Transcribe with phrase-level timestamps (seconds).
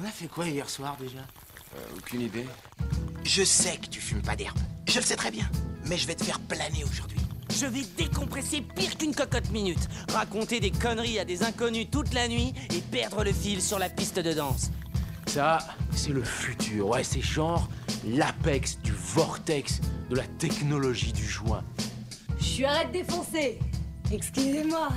[0.00, 1.18] On a fait quoi hier soir déjà
[1.76, 2.46] Euh, aucune idée.
[3.24, 4.58] Je sais que tu fumes pas d'herbe.
[4.86, 5.48] Je le sais très bien.
[5.86, 7.18] Mais je vais te faire planer aujourd'hui.
[7.52, 12.28] Je vais décompresser pire qu'une cocotte minute, raconter des conneries à des inconnus toute la
[12.28, 14.70] nuit et perdre le fil sur la piste de danse.
[15.26, 15.58] Ça,
[15.94, 16.88] c'est le futur.
[16.88, 17.68] Ouais, c'est genre
[18.06, 19.80] l'apex du vortex
[20.10, 21.64] de la technologie du joint.
[22.38, 23.58] Je suis arrête défoncer
[24.12, 24.90] Excusez-moi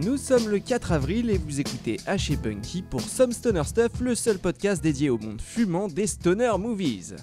[0.00, 4.00] Nous sommes le 4 avril et vous écoutez H et Punky pour Some Stoner Stuff,
[4.00, 7.16] le seul podcast dédié au monde fumant des stoner movies.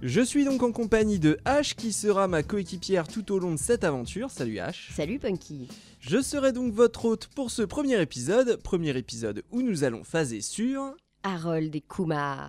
[0.00, 3.58] Je suis donc en compagnie de H qui sera ma coéquipière tout au long de
[3.58, 4.30] cette aventure.
[4.30, 4.94] Salut H.
[4.94, 5.66] Salut Punky
[5.98, 10.40] Je serai donc votre hôte pour ce premier épisode, premier épisode où nous allons phaser
[10.40, 10.94] sur...
[11.24, 12.48] Harold et Kumar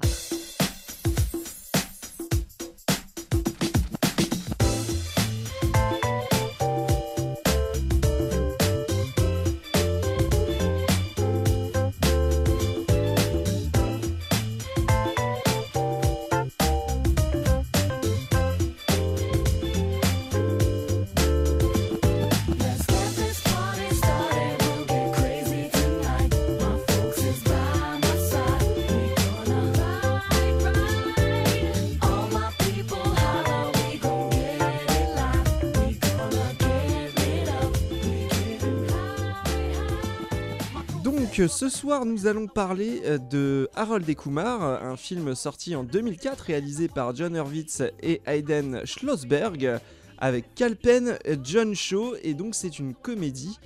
[41.48, 46.40] ce soir nous allons parler euh, de Harold et Kumar, un film sorti en 2004
[46.42, 49.80] réalisé par John Hurwitz et Hayden Schlossberg
[50.18, 53.58] avec Cal Penn, John Shaw et donc c'est une comédie.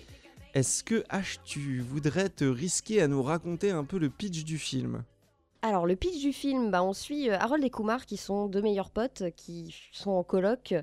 [0.53, 4.57] Est-ce que H tu voudrais te risquer à nous raconter un peu le pitch du
[4.57, 5.03] film?
[5.61, 8.61] Alors le pitch du film, bah, on suit euh, Harold et Kumar qui sont deux
[8.61, 10.73] meilleurs potes qui sont en coloc.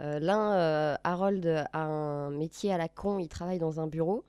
[0.00, 4.24] Euh, L'un, Harold, a un métier à la con, il travaille dans un bureau.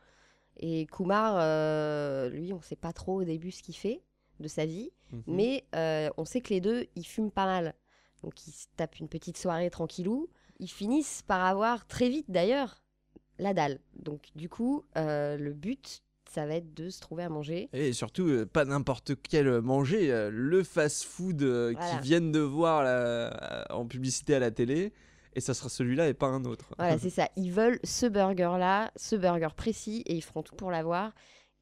[0.59, 4.01] Et Kumar, euh, lui, on sait pas trop au début ce qu'il fait
[4.39, 4.91] de sa vie.
[5.11, 5.23] Mhm.
[5.27, 7.73] Mais euh, on sait que les deux, ils fument pas mal.
[8.23, 10.27] Donc ils se tapent une petite soirée tranquillou.
[10.59, 12.81] Ils finissent par avoir, très vite d'ailleurs,
[13.39, 13.79] la dalle.
[13.95, 17.69] Donc du coup, euh, le but, ça va être de se trouver à manger.
[17.73, 21.73] Et surtout, euh, pas n'importe quel manger, euh, le fast-food Voilà.
[21.89, 24.93] qu'ils viennent de voir là, en publicité à la télé,
[25.37, 26.65] et ça sera celui-là et pas un autre.
[26.77, 27.29] Voilà, c'est ça.
[27.37, 31.13] Ils veulent ce burger-là, ce burger précis, et ils feront tout pour l'avoir.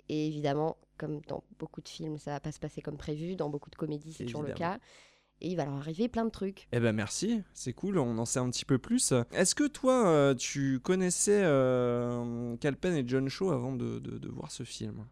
[0.08, 3.36] Et évidemment, comme dans beaucoup de films, ça va pas se passer comme prévu.
[3.36, 4.80] Dans beaucoup de comédies, c'est toujours le cas.
[5.42, 6.68] Et il va leur arriver plein de trucs.
[6.72, 9.14] Eh ben merci, c'est cool, on en sait un petit peu plus.
[9.34, 14.18] Est-ce que toi, euh, tu connaissais euh, Cal Penn et John Shaw avant de, de-
[14.18, 15.06] de voir ce film?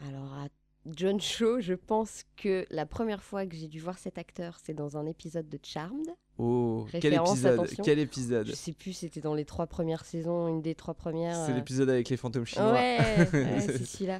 [0.00, 0.48] Alors, à
[0.86, 4.74] John Shaw, je pense que la première fois que j'ai dû voir cet acteur, c'est
[4.74, 6.08] dans un épisode de Charmed.
[6.38, 7.84] Oh, quel épisode attention.
[7.84, 11.36] Quel épisode Je sais plus, c'était dans les trois premières saisons, une des trois premières.
[11.46, 12.72] C'est euh, l'épisode avec les fantômes chinois.
[12.72, 12.98] Ouais,
[13.32, 14.16] ouais, c'est celui-là.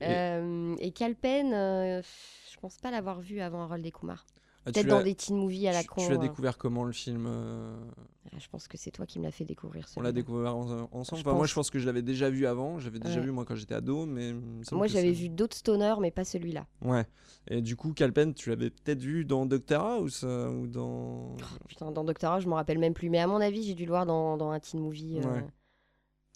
[0.00, 2.02] Et- Euh, et Cal Penn, euh,
[2.52, 4.26] je pense pas l'avoir vu avant Harold et Kumar.
[4.68, 6.02] Ah, Peut-être dans des teen movies à la tu- con.
[6.04, 6.18] Tu l'as euh.
[6.18, 7.76] découvert comment le film euh,
[8.32, 9.86] Ah, Je pense que c'est toi qui me l'as fait découvrir.
[9.96, 11.22] On l'a découvert en- ensemble.
[11.22, 12.80] Je Enfin, Moi, je pense que je l'avais déjà vu avant.
[12.80, 13.26] J'avais déjà Ouais.
[13.26, 14.34] vu moi quand j'étais ado, mais
[14.72, 16.66] Moi, j'avais vu d'autres stoners, mais pas celui-là.
[16.82, 17.06] Ouais.
[17.48, 21.36] Et du coup, Cal Penn, tu l'avais peut-être vu dans Doctor House euh, ou dans.
[21.68, 23.08] Putain, dans Doctor House, je me rappelle même plus.
[23.08, 25.20] Mais à mon avis, j'ai dû le voir dans, dans un teen movie.
[25.24, 25.44] euh, Ouais.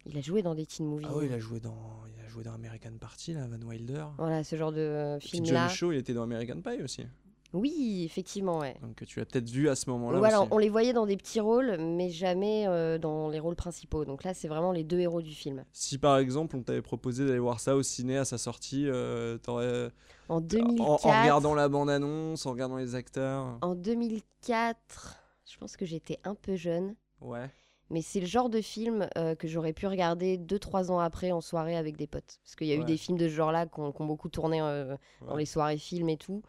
[0.06, 1.06] Il a joué dans des teen movies.
[1.10, 4.04] Ah oui, il a joué dans, il a joué dans American Party, là, Van Wilder.
[4.16, 5.68] Voilà, ce genre de euh, film-là.
[5.68, 7.04] Shaw, il était dans American Pie aussi.
[7.52, 8.76] Oui, effectivement, ouais.
[8.82, 10.48] Donc tu l'as peut-être vu à ce moment-là aussi.
[10.52, 14.04] on les voyait dans des petits rôles, mais jamais euh, dans les rôles principaux.
[14.04, 15.64] Donc là, c'est vraiment les deux héros du film.
[15.72, 19.36] Si par exemple on t'avait proposé d'aller voir ça au ciné à sa sortie, euh,
[19.38, 19.90] t'aurais-
[20.28, 23.58] En en, 2004, en regardant la bande-annonce, en regardant les acteurs.
[23.62, 25.16] en 2004,
[25.50, 26.94] je pense que j'étais un peu jeune.
[27.20, 27.50] Ouais.
[27.90, 31.40] Mais c'est le genre de film euh, que j'aurais pu regarder 2-3 ans après en
[31.40, 32.38] soirée avec des potes.
[32.44, 34.94] Parce qu'il y a eu des films de ce genre-là qui ont, beaucoup tourné euh,
[35.22, 35.40] dans Ouais.
[35.40, 36.42] les soirées films et tout.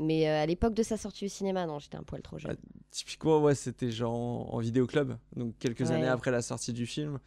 [0.00, 2.56] Mais euh, à l'époque de sa sortie au cinéma, non, j'étais un poil trop jeune.
[2.90, 5.92] Typiquement, ouais, c'était genre en, en vidéoclub, donc quelques Ouais.
[5.92, 7.18] années après la sortie du film.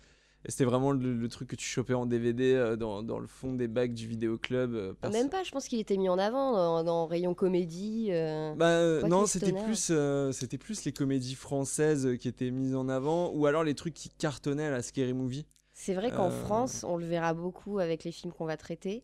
[0.43, 3.27] Et c'était vraiment le, le truc que tu chopais en DVD euh, dans, dans le
[3.27, 4.73] fond des bacs du vidéoclub.
[4.73, 8.07] euh, perso- Même pas, je pense qu'il était mis en avant dans, dans Rayon Comédie.
[8.09, 8.55] euh.
[8.55, 9.91] Bah non, c'était plus,
[10.31, 14.09] c'était plus les comédies françaises qui étaient mises en avant, ou alors les trucs qui
[14.09, 15.45] cartonnaient à la Scary Movie.
[15.73, 16.31] C'est vrai qu'en.
[16.31, 19.03] France, on le verra beaucoup avec les films qu'on va traiter.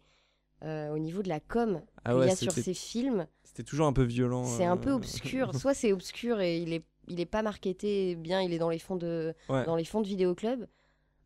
[0.64, 3.64] Euh, au niveau de la com Ah qu'il ouais, y a sur ces films, C'était
[3.64, 4.44] toujours un peu violent.
[4.46, 5.52] c'est un peu euh, obscur.
[5.60, 8.80] Soit c'est obscur et il est, il est pas marketé bien, il est dans les
[8.80, 9.66] fonds de, Ouais.
[9.66, 10.66] dans les fonds de vidéoclub.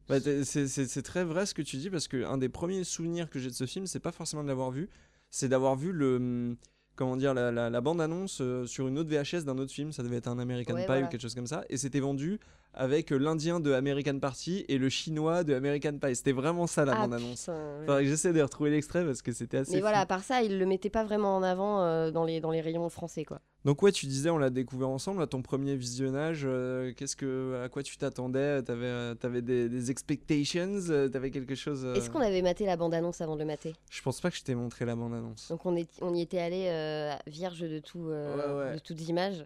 [0.10, 3.40] Bah, c'est- très vrai ce que tu dis parce que un des premiers souvenirs que
[3.40, 4.90] j'ai de ce film, c'est pas forcément de l'avoir vu,
[5.30, 6.58] c'est d'avoir vu le hum,
[6.96, 9.94] comment dire la, la- la bande annonce sur une autre VHS d'un autre film.
[9.94, 11.06] Ça devait être un American Ouais, Pie voilà.
[11.08, 12.40] ou quelque chose comme ça, et c'était vendu
[12.74, 16.16] avec l'Indien de American Party et le Chinois de American Pie.
[16.16, 17.50] C'était vraiment ça la Ah, bande-annonce.
[17.88, 18.06] ouais.
[18.06, 20.66] J'essaie de retrouver l'extrait parce que c'était assez Mais voilà, à part ça, il le
[20.66, 23.42] mettait pas vraiment en avant euh, dans, les, dans les rayons français, quoi.
[23.64, 27.62] Donc ouais, tu disais, on l'a découvert ensemble, à ton premier visionnage, euh, qu'est-ce que,
[27.64, 28.64] à quoi tu t'attendais?
[28.64, 30.80] T'avais euh, t'avais des, des expectations?
[30.90, 33.76] Euh, T'avais quelque chose Est-ce qu'on avait maté la bande-annonce avant de le mater?
[33.92, 35.50] Je pense pas que je t'ai montré la bande-annonce.
[35.50, 38.74] Donc on, est, on y était allé vierge de, tout, Ouais, ouais.
[38.76, 39.46] de toutes images.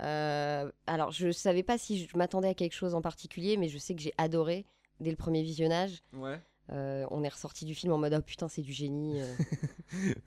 [0.00, 3.78] Euh, alors je savais pas si je m'attendais à quelque chose en particulier, mais je
[3.78, 4.64] sais que j'ai adoré
[5.00, 6.02] dès le premier visionnage.
[6.14, 6.40] Ouais.
[6.72, 9.20] Euh, on est ressorti du film en mode oh putain c'est du génie.
[9.20, 9.34] euh,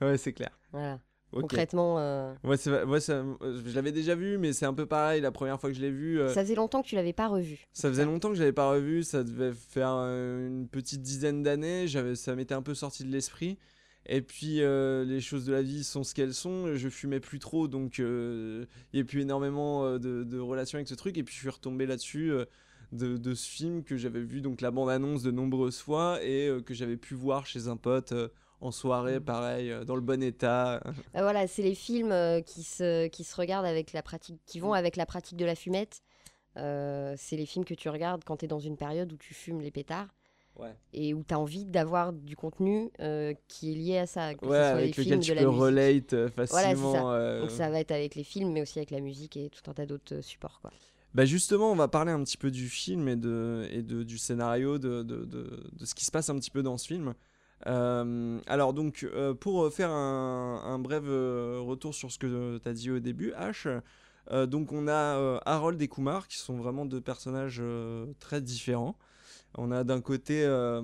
[0.00, 0.50] Ouais, c'est clair.
[0.72, 1.00] voilà.
[1.32, 1.40] Ok.
[1.40, 2.50] Concrètement, euh, Ouais,
[2.84, 5.20] ouais, je l'avais déjà vu, mais c'est un peu pareil.
[5.20, 7.66] La première fois que je l'ai vu, ça faisait longtemps que tu l'avais pas revu.
[7.72, 11.88] Ça faisait longtemps que je l'avais pas revu, ça devait faire une petite dizaine d'années,
[11.88, 13.58] j'avais ça m'était un peu sorti de l'esprit.
[14.06, 17.38] Et puis euh, les choses de la vie sont ce qu'elles sont, je fumais plus
[17.38, 21.16] trop donc euh, il n'y a plus énormément euh, de, de relations avec ce truc.
[21.16, 22.32] Et puis je suis retombé là-dessus
[22.92, 26.74] de, de ce film que j'avais vu donc la bande-annonce de nombreuses fois et que
[26.74, 28.12] j'avais pu voir chez un pote
[28.64, 30.80] en soirée pareil euh, dans le bon état.
[31.14, 34.72] Bah voilà, c'est les films qui, se, qui se regardent avec la pratique, qui vont
[34.72, 36.02] avec la pratique de la fumette.
[36.56, 39.34] Euh, c'est les films que tu regardes quand tu es dans une période où tu
[39.34, 40.14] fumes les pétards
[40.56, 40.72] Ouais.
[40.92, 44.34] et où tu as envie d'avoir du contenu euh, qui est lié à ça.
[44.34, 46.92] Que ce Ouais, soit avec les lequel films, tu de peux relate euh, Voilà, facilement.
[46.92, 47.12] ça.
[47.12, 49.68] euh, Donc ça va être avec les films, mais aussi avec la musique et tout
[49.68, 50.60] un tas d'autres supports.
[50.60, 50.70] Quoi.
[51.12, 54.16] Bah justement, on va parler un petit peu du film et, de, et de, du
[54.18, 57.14] scénario, de, de, de, ce qui se passe un petit peu dans ce film.
[57.66, 59.06] Euh, alors donc,
[59.40, 63.80] pour faire un, un bref retour sur ce que tu as dit au début, H,
[64.46, 67.62] donc on a Harold et Kumar qui sont vraiment deux personnages
[68.20, 68.96] très différents.
[69.56, 70.82] On a d'un côté, euh,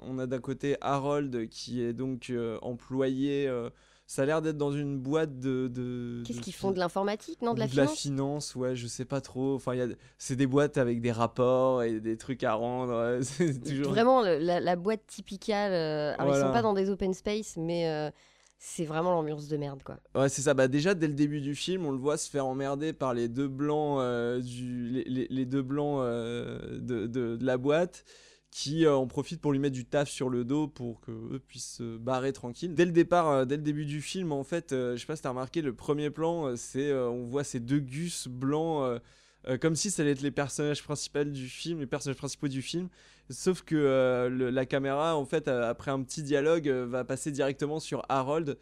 [0.00, 3.48] on a d'un côté Harold qui est donc euh, employé.
[3.48, 3.70] euh,
[4.06, 5.66] ça a l'air d'être dans une boîte de.
[5.68, 7.98] de Qu'est-ce qu'ils font De l'informatique Non, de la de la finance?
[8.00, 9.54] finance, ouais, je sais pas trop.
[9.56, 9.86] Enfin, y a...
[10.18, 13.16] c'est des boîtes avec des rapports et des trucs à rendre.
[13.16, 13.88] ouais, c'est toujours.
[13.88, 15.72] Vraiment la, la boîte typicale.
[15.72, 16.46] alors ils Voilà.
[16.46, 18.12] sont pas dans des open space, mais
[18.58, 19.82] c'est vraiment l'ambiance de merde.
[19.82, 19.98] quoi.
[20.14, 20.54] Ouais, c'est ça.
[20.54, 23.28] Bah, déjà, dès le début du film, on le voit se faire emmerder par les
[23.28, 24.88] deux blancs, euh, du...
[25.06, 28.04] les, les- deux blancs euh, de, de- la boîte
[28.50, 31.76] qui euh, en profitent pour lui mettre du taf sur le dos pour qu'eux puissent
[31.76, 32.74] se barrer tranquille.
[32.74, 35.28] Dès le départ, dès le début du film, en fait, je sais pas si t'as
[35.30, 39.00] remarqué, le premier plan, c'est on voit ces deux gus blancs.
[39.48, 42.62] Euh, comme si ça allait être les personnages principaux du film, les personnages principaux du
[42.62, 42.88] film,
[43.30, 47.80] sauf que euh, la caméra, en fait, euh, après un petit dialogue, va passer directement
[47.80, 48.58] sur Harold,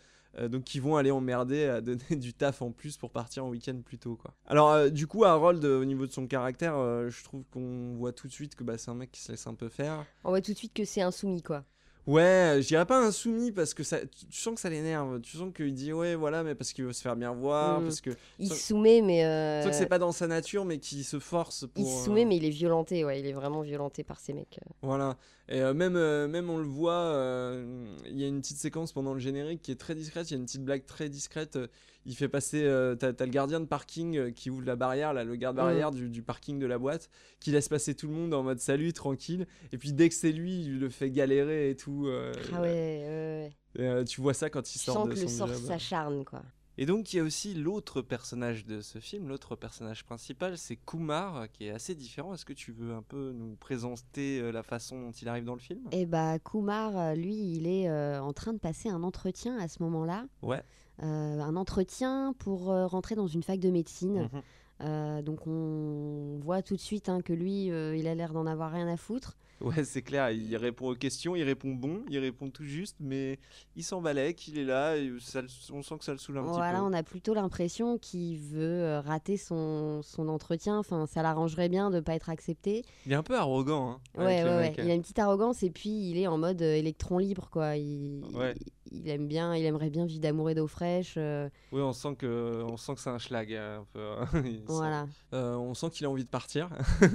[0.49, 3.81] donc qui vont aller emmerder à donner du taf en plus pour partir en week-end
[3.85, 4.35] plus tôt quoi.
[4.47, 6.75] Alors du coup Harold au niveau de son caractère,
[7.09, 9.47] je trouve qu'on voit tout de suite que bah, c'est un mec qui se laisse
[9.47, 10.05] un peu faire.
[10.25, 11.41] On voit tout de suite que c'est insoumis.
[11.41, 11.65] quoi.
[12.07, 15.21] Ouais, je dirais pas insoumis parce que ça, tu, tu sens que ça l'énerve.
[15.23, 17.85] Tu sens qu'il dit ouais voilà mais parce qu'il veut se faire bien voir, Mm.
[17.85, 19.21] parce que Il se soumet, mais.
[19.21, 21.83] tu euh, sens que c'est pas dans sa nature mais qu'il se force pour.
[21.83, 23.05] Il se euh, soumet, mais il est violenté.
[23.07, 24.59] Ouais, il est vraiment violenté par ces mecs.
[24.63, 24.71] euh.
[24.83, 25.17] Voilà.
[25.49, 28.93] Et euh, même, euh, même on le voit, euh, il y a une petite séquence
[28.93, 31.59] pendant le générique qui est très discrète, il y a une petite blague très discrète.
[32.07, 35.15] Il fait passer, euh, t'as, t'as le gardien de parking euh, qui ouvre la barrière,
[35.15, 37.09] là, le garde-barrière du, du parking de la boîte,
[37.41, 39.47] qui laisse passer tout le monde en mode salut, tranquille.
[39.73, 42.07] Et puis dès que c'est lui, il le fait galérer et tout.
[42.07, 43.83] euh, Ah ouais, ouais, ouais.
[43.83, 46.25] et, euh, tu vois ça quand il Tu sort sens de que le sort s'acharne,
[46.25, 46.43] quoi.
[46.77, 50.75] Et donc il y a aussi l'autre personnage de ce film, l'autre personnage principal, c'est
[50.75, 52.35] Kumar, qui est assez différent.
[52.35, 55.61] Est-ce que tu veux un peu nous présenter la façon dont il arrive dans le
[55.61, 55.83] film?
[55.93, 59.81] Et bah Kumar, lui, il est euh, en train de passer un entretien à ce
[59.85, 60.27] moment-là.
[60.43, 60.65] Ouais.
[61.03, 64.29] Euh, un entretien pour euh, rentrer dans une fac de médecine.
[64.33, 64.43] Mhm.
[64.81, 68.73] Euh, donc on voit tout de suite hein, que lui, il a l'air d'en avoir
[68.73, 69.37] rien à foutre.
[69.61, 73.39] Ouais, c'est clair, il répond aux questions, il répond bon, il répond tout juste, mais
[73.77, 76.39] il s'en balèque, il est là, et ça le- on sent que ça le saoule
[76.39, 76.87] un Voilà, petit peu.
[76.87, 80.79] on a plutôt l'impression qu'il veut euh, rater son, son entretien.
[80.79, 82.85] Enfin, ça l'arrangerait bien de pas être accepté.
[83.07, 84.75] Il est un peu arrogant, hein, Ouais, ouais.
[84.79, 87.77] Il a une petite arrogance et puis il est en mode euh, électron libre, quoi.
[87.77, 88.55] Il, Ouais.
[88.91, 91.15] il, il aime bien, il aimerait bien vivre d'amour et d'eau fraîche.
[91.17, 94.15] euh, Oui, on sent que, on sent que c'est un schlag, hein, un peu.
[94.43, 95.07] Sent- voilà.
[95.33, 96.69] Euh, on sent qu'il a envie de partir.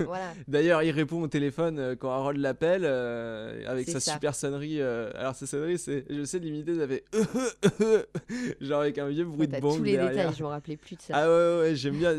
[0.06, 0.34] voilà.
[0.48, 4.14] D'ailleurs, il répond au téléphone quand Harold l'appelle euh, avec sa ça.
[4.14, 4.80] super sonnerie.
[4.82, 7.04] euh, alors, sa sonnerie, c'est, je sais l'imiter, ça fait
[8.62, 10.12] genre avec un vieux bruit T'as de bombe tous les derrière.
[10.12, 11.14] détails, je me rappelais plus de ça.
[11.16, 12.16] Ah ouais, ouais, ouais, j'aime bien.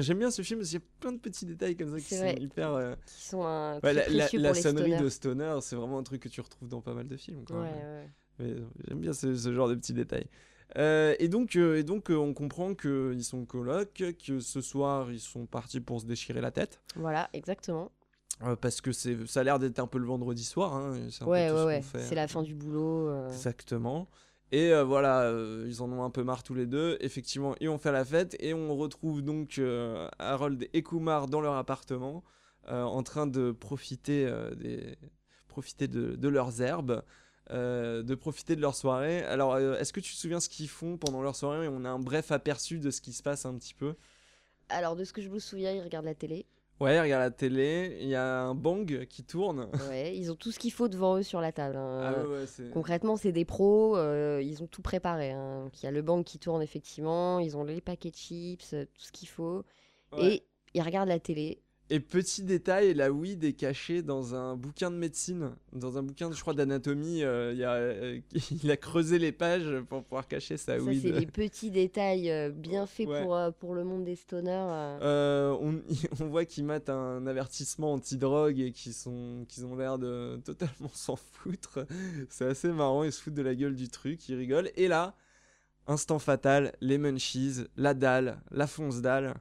[0.00, 2.14] J'aime bien ce film parce qu'il y a plein de petits détails comme ça qui
[2.14, 2.72] sont hyper.
[2.72, 5.02] euh, Qui sont un ouais, la, la- la les sonnerie stoners.
[5.02, 7.44] de Stoner, c'est vraiment un truc que tu retrouves dans pas mal de films.
[7.44, 7.60] Quoi.
[7.60, 8.06] Ouais, ouais.
[8.38, 8.54] Mais
[8.88, 10.26] j'aime bien ce, ce genre de petits détails.
[10.78, 15.12] Euh, et donc, euh, et donc euh, on comprend qu'ils sont colocs, que ce soir
[15.12, 16.80] ils sont partis pour se déchirer la tête.
[16.96, 17.92] Voilà, exactement.
[18.44, 20.74] Euh, parce que c'est, ça a l'air d'être un peu le vendredi soir.
[20.74, 22.02] hein, c'est Ouais, ouais, ce ouais.
[22.04, 23.08] C'est la fin du boulot.
[23.08, 23.28] euh.
[23.28, 24.08] Exactement.
[24.50, 26.98] Et euh, voilà, euh, ils en ont un peu marre tous les deux.
[27.00, 31.40] Effectivement, ils ont fait la fête et on retrouve donc euh, Harold et Kumar dans
[31.40, 32.22] leur appartement
[32.68, 34.96] euh, en train de profiter, euh, des...
[35.48, 37.02] profiter de, de leurs herbes.
[37.50, 39.22] euh, de profiter de leur soirée.
[39.24, 41.66] Alors, euh, est-ce que tu te souviens ce qu'ils font pendant leur soirée?
[41.68, 43.94] On a un bref aperçu de ce qui se passe un petit peu.
[44.68, 46.46] Alors, de ce que je me souviens, ils regardent la télé.
[46.82, 49.68] Ouais, regarde la télé, il y a un bang qui tourne.
[49.88, 51.76] Ouais, ils ont tout ce qu'il faut devant eux sur la table.
[51.76, 52.00] hein.
[52.02, 52.70] Ah ouais, ouais, c'est...
[52.70, 55.30] Concrètement, c'est des pros, euh, ils ont tout préparé.
[55.30, 55.62] hein.
[55.64, 58.72] Donc, Il y a le banc qui tourne effectivement, ils ont les paquets de chips,
[58.74, 59.64] euh, tout ce qu'il faut.
[60.12, 60.34] Ouais.
[60.34, 60.42] Et
[60.74, 61.61] ils regardent la télé.
[61.94, 66.32] Et petit détail, la weed est cachée dans un bouquin de médecine, dans un bouquin,
[66.32, 67.22] je crois, d'anatomie.
[67.22, 68.18] euh, il y a, euh,
[68.62, 71.02] il a creusé les pages pour pouvoir cacher sa Ça, weed.
[71.02, 73.22] c'est des petits détails euh, bien faits Ouais.
[73.22, 74.96] pour, pour le monde des stoners.
[75.02, 75.82] on,
[76.20, 80.90] on voit qu'ils mettent un avertissement anti-drogue et qu'ils sont, qu'ils ont l'air de totalement
[80.94, 81.86] s'en foutre.
[82.30, 84.70] C'est assez marrant, ils se foutent de la gueule du truc, ils rigolent.
[84.76, 85.14] Et là,
[85.86, 89.34] instant fatal, les munchies, la dalle, la fonce dalle.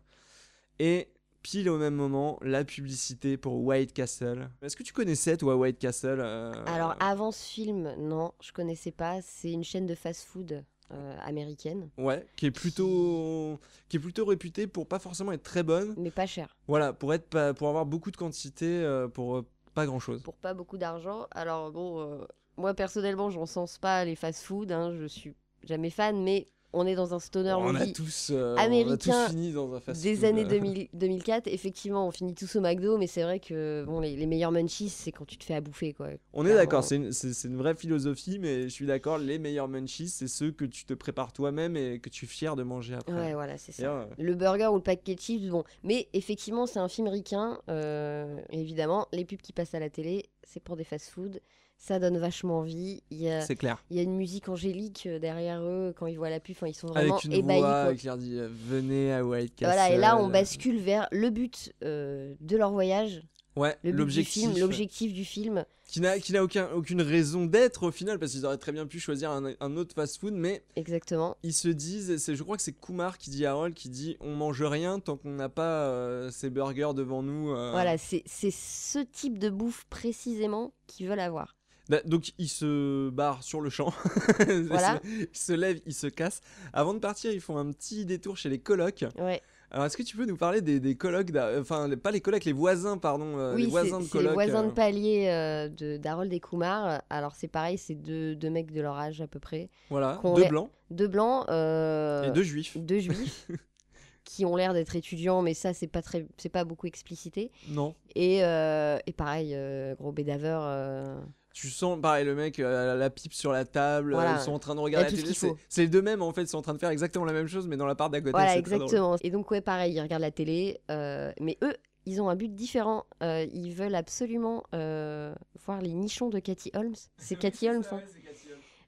[0.79, 1.08] Et
[1.41, 4.50] pile au même moment, la publicité pour White Castle.
[4.62, 8.91] Est-ce que tu connaissais, toi, White Castle euh, Alors, avant ce film, non, je connaissais
[8.91, 9.21] pas.
[9.21, 14.67] C'est une chaîne de fast-food euh, américaine, Ouais, qui est plutôt, qui est plutôt réputée
[14.67, 15.95] pour pas forcément être très bonne.
[15.98, 16.55] mais pas cher.
[16.67, 19.43] Voilà, pour être pas, pour avoir beaucoup de quantité euh, pour
[19.74, 20.21] pas grand chose.
[20.21, 21.27] Pour pas beaucoup d'argent.
[21.31, 22.25] Alors, bon,
[22.57, 24.71] moi personnellement, j'en sens pas les fast-food.
[24.71, 25.33] hein, je suis
[25.63, 29.25] jamais fan, mais on est dans un stoner on a tous, euh, on a américain
[29.25, 31.48] tous fini dans un fast des années 2000 2004.
[31.48, 34.90] Effectivement, on finit tous au McDo, mais c'est vrai que bon, les, les meilleurs munchies,
[34.90, 36.08] c'est quand tu te fais à bouffer, quoi.
[36.34, 40.28] On est d'accord, c'est une, vraie philosophie, mais je suis d'accord, les meilleurs munchies, c'est
[40.28, 43.13] ceux que tu te prépares toi-même et que tu es fier de manger après.
[43.13, 43.84] Ouais, voilà, c'est ça.
[43.84, 45.63] Euh, Le burger ou le paquet de chips, bon.
[45.84, 47.60] Mais effectivement, c'est un film ricain.
[47.70, 51.42] euh, évidemment, les pubs qui passent à la télé, c'est pour des fast-food.
[51.84, 53.02] Ça donne vachement envie.
[53.10, 53.84] Il y a, c'est clair.
[53.90, 56.56] il y a une musique angélique euh, derrière eux quand ils voient la pub.
[56.56, 57.60] Enfin, ils sont vraiment Avec une ébahis.
[57.60, 59.74] voix qui leur dit euh, venez à White Castle.
[59.76, 63.24] Voilà, et là, on bascule vers le but euh, de leur voyage,
[63.56, 64.44] Ouais, but du l'objectif.
[64.44, 65.66] film, l'objectif du film.
[65.88, 68.86] Qui n'a qui n'a aucun, aucune raison d'être au final, parce qu'ils auraient très bien
[68.86, 71.36] pu choisir un, un autre fast-food, mais Exactement.
[71.44, 74.16] ils se disent, c'est, je crois que c'est Kumar qui dit à Harold, qui dit
[74.22, 77.50] on mange rien tant qu'on n'a pas euh, ces burgers devant nous.
[77.52, 77.72] euh.
[77.72, 81.58] Voilà, c'est c'est ce type de bouffe précisément qu'ils veulent avoir.
[81.90, 83.92] Bah, donc il se barre sur le champ,
[84.68, 85.00] Voilà.
[85.04, 86.42] il se lève, il se casse.
[86.74, 89.06] Avant de partir, ils font un petit détour chez les colocs.
[89.20, 89.42] Ouais.
[89.74, 92.52] Alors est-ce que tu peux nous parler des, des colocs, enfin pas les colocs, les
[92.52, 94.34] voisins, pardon, euh, oui, les voisins de c'est les colocs.
[94.34, 97.02] voisins de euh, palier euh, de d'Harold et Kumar.
[97.10, 99.70] Alors, c'est pareil, c'est deux, deux mecs de leur âge à peu près.
[99.90, 101.46] voilà, deux blancs Deux blancs.
[101.50, 102.78] euh, et deux juifs.
[102.78, 103.48] deux juifs.
[104.26, 107.50] qui ont l'air d'être étudiants, mais ça, c'est pas, très, c'est pas beaucoup explicité.
[107.70, 107.96] Non.
[108.16, 109.58] Et, et pareil,
[109.98, 111.22] gros bédaveur.
[111.53, 114.36] Tu sens, pareil, le mec, euh, la pipe sur la table, Voilà.
[114.36, 115.34] euh, ils sont en train de regarder la télé.
[115.67, 117.48] C'est les deux mêmes en fait, ils sont en train de faire exactement la même
[117.48, 118.31] chose, mais dans la part d'à côté.
[118.31, 119.15] Voilà, exactement.
[119.22, 120.79] Et donc, ouais, pareil, ils regardent la télé.
[120.89, 123.03] euh, mais eux, ils ont un but différent.
[123.22, 126.96] Euh, ils veulent absolument euh, voir les nichons de Cathy Holmes.
[127.17, 127.84] C'est Cathy Holmes.
[127.91, 128.01] hein.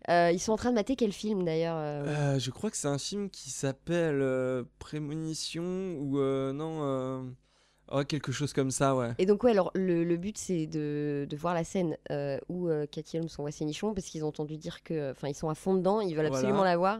[0.10, 2.03] Euh, ils sont en train de mater quel film d'ailleurs euh,
[2.36, 7.22] Euh, je crois que c'est un film qui s'appelle euh, Prémonition ou euh, non, euh,
[7.94, 9.12] oh, quelque chose comme ça, ouais.
[9.20, 12.68] Et donc, ouais, alors, le, le but, c'est de, de voir la scène euh, où
[12.68, 15.12] euh, Cathy Holmes envoie ses nichons parce qu'ils ont entendu dire que.
[15.12, 16.38] Enfin, ils sont à fond dedans, ils veulent Voilà.
[16.38, 17.00] absolument la voir.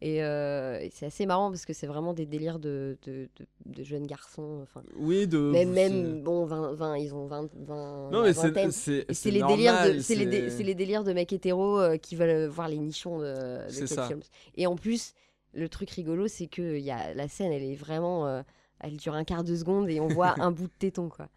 [0.00, 3.46] Et, euh, et c'est assez marrant parce que c'est vraiment des délires de, de, de-
[3.64, 4.60] de jeunes garçons.
[4.62, 5.38] Enfin, Oui, de.
[5.38, 7.48] même, bon, 20, 20, ils ont 20.
[7.54, 12.48] 20 Non, mais c'est les les, dé- les délires de mecs hétéros euh, qui veulent
[12.48, 13.24] voir les nichons de,
[13.66, 14.00] de.
[14.12, 14.20] Holmes.
[14.56, 15.14] Et en plus,
[15.54, 18.42] le truc rigolo, c'est que y a, la scène, elle est vraiment, euh,
[18.80, 21.28] elle dure un quart de seconde et on voit un bout de téton quoi.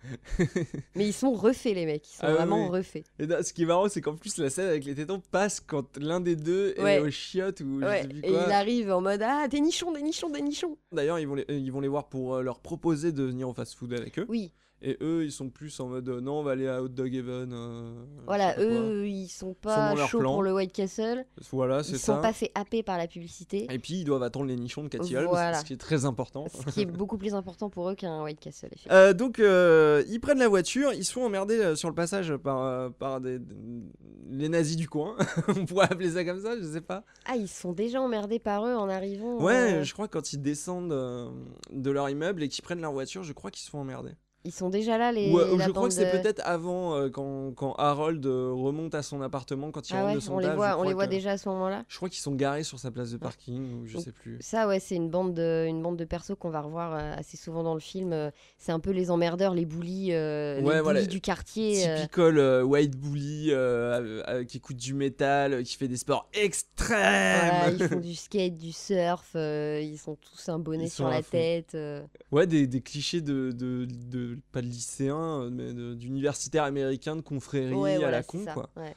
[0.95, 2.77] Mais ils sont refaits les mecs, ils sont Ah vraiment oui.
[2.79, 3.05] refaits.
[3.19, 5.59] Et là, ce qui est marrant, c'est qu'en plus, la scène avec les tétons passe
[5.59, 6.95] quand l'un des deux Ouais.
[6.95, 9.61] est au chiottes ou je Ouais, sais plus et il arrive en mode ah des
[9.61, 10.77] nichons, des nichons, des nichons.
[10.91, 13.47] D'ailleurs, ils, vont les- euh, ils vont les voir pour euh, leur proposer de venir
[13.49, 14.25] au fast-food avec eux.
[14.29, 14.51] Oui,
[14.83, 17.11] Et eux, ils sont plus en mode euh, non, on va aller à Hot Dog
[17.15, 17.51] Heaven.
[17.51, 17.95] euh,
[18.27, 18.63] voilà, quoi.
[18.63, 20.33] eux ils sont pas chauds plan.
[20.33, 22.21] pour le White Castle, Voilà, ils c'est sont ça.
[22.21, 25.15] pas fait happer par la publicité, Et puis, ils doivent attendre les nichons de Cathy
[25.17, 25.59] Holmes, Voilà.
[25.61, 26.45] ce qui est très important.
[26.49, 28.69] ce qui est beaucoup plus important pour eux qu'un White Castle.
[28.91, 32.91] Euh, donc, euh, ils prennent la voiture, ils se font emmerder sur le passage par,
[32.93, 33.39] par des,
[34.29, 35.15] les nazis du coin.
[35.47, 37.03] On pourrait appeler ça comme ça, je sais pas.
[37.25, 39.41] Ah, ils sont déjà emmerdés par eux en arrivant.
[39.41, 40.93] Ouais, je crois que quand ils descendent
[41.71, 44.11] de leur immeuble et qu'ils prennent leur voiture, je crois qu'ils se font emmerder.
[44.47, 45.29] Ils sont déjà là, les.
[45.29, 48.49] Ou, euh, la je crois que c'est de- peut-être avant, euh, quand, quand Harold euh,
[48.53, 50.77] remonte à son appartement, quand il Ah rentre ouais, de son on les je voit,
[50.79, 51.83] on les voit que- déjà à ce moment-là.
[51.89, 54.37] Je crois qu'ils sont garés sur sa place de parking, ou je Donc, sais plus.
[54.39, 57.35] Ça, ouais, c'est une bande de, une bande de persos qu'on va revoir euh, assez
[57.35, 58.15] souvent dans le film.
[58.57, 61.01] C'est un peu les emmerdeurs, les bullies, euh, Ouais, les voilà.
[61.01, 61.83] bullies du quartier.
[61.97, 63.51] Typical white bully
[64.47, 66.97] qui écoute du métal, qui fait des sports extrêmes.
[67.49, 71.21] voilà, ils font du skate, du surf, ils sont tous un bonnet Ils sur la
[71.21, 71.75] tête.
[72.31, 77.21] Ouais, des, des clichés de, de, de- pas de lycéens, mais de- d'universitaires américains, de
[77.21, 78.69] confréries Ouais, à voilà, la con, ça, quoi.
[78.77, 78.95] ouais.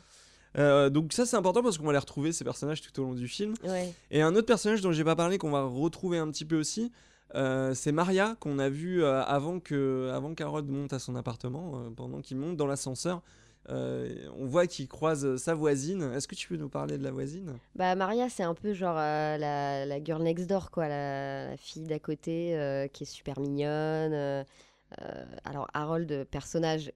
[0.59, 3.15] Euh, donc ça c'est important parce qu'on va les retrouver ces personnages tout au long
[3.15, 3.55] du film.
[3.65, 3.93] Ouais.
[4.11, 6.91] Et un autre personnage dont j'ai pas parlé qu'on va retrouver un petit peu aussi,
[7.37, 11.75] euh, c'est Maria qu'on a vu euh, avant que avant qu'Harold monte à son appartement,
[11.77, 13.23] euh, pendant qu'il monte dans l'ascenseur.
[13.69, 16.03] Euh, on voit qu'il croise euh, sa voisine.
[16.15, 17.53] Est-ce que tu peux nous parler de la voisine?
[17.77, 21.57] Bah Maria, c'est un peu genre euh, la, la girl next door, quoi, la, la
[21.59, 24.45] fille d'à côté euh, qui est super mignonne.
[25.01, 26.93] Euh, euh, alors Harold, personnage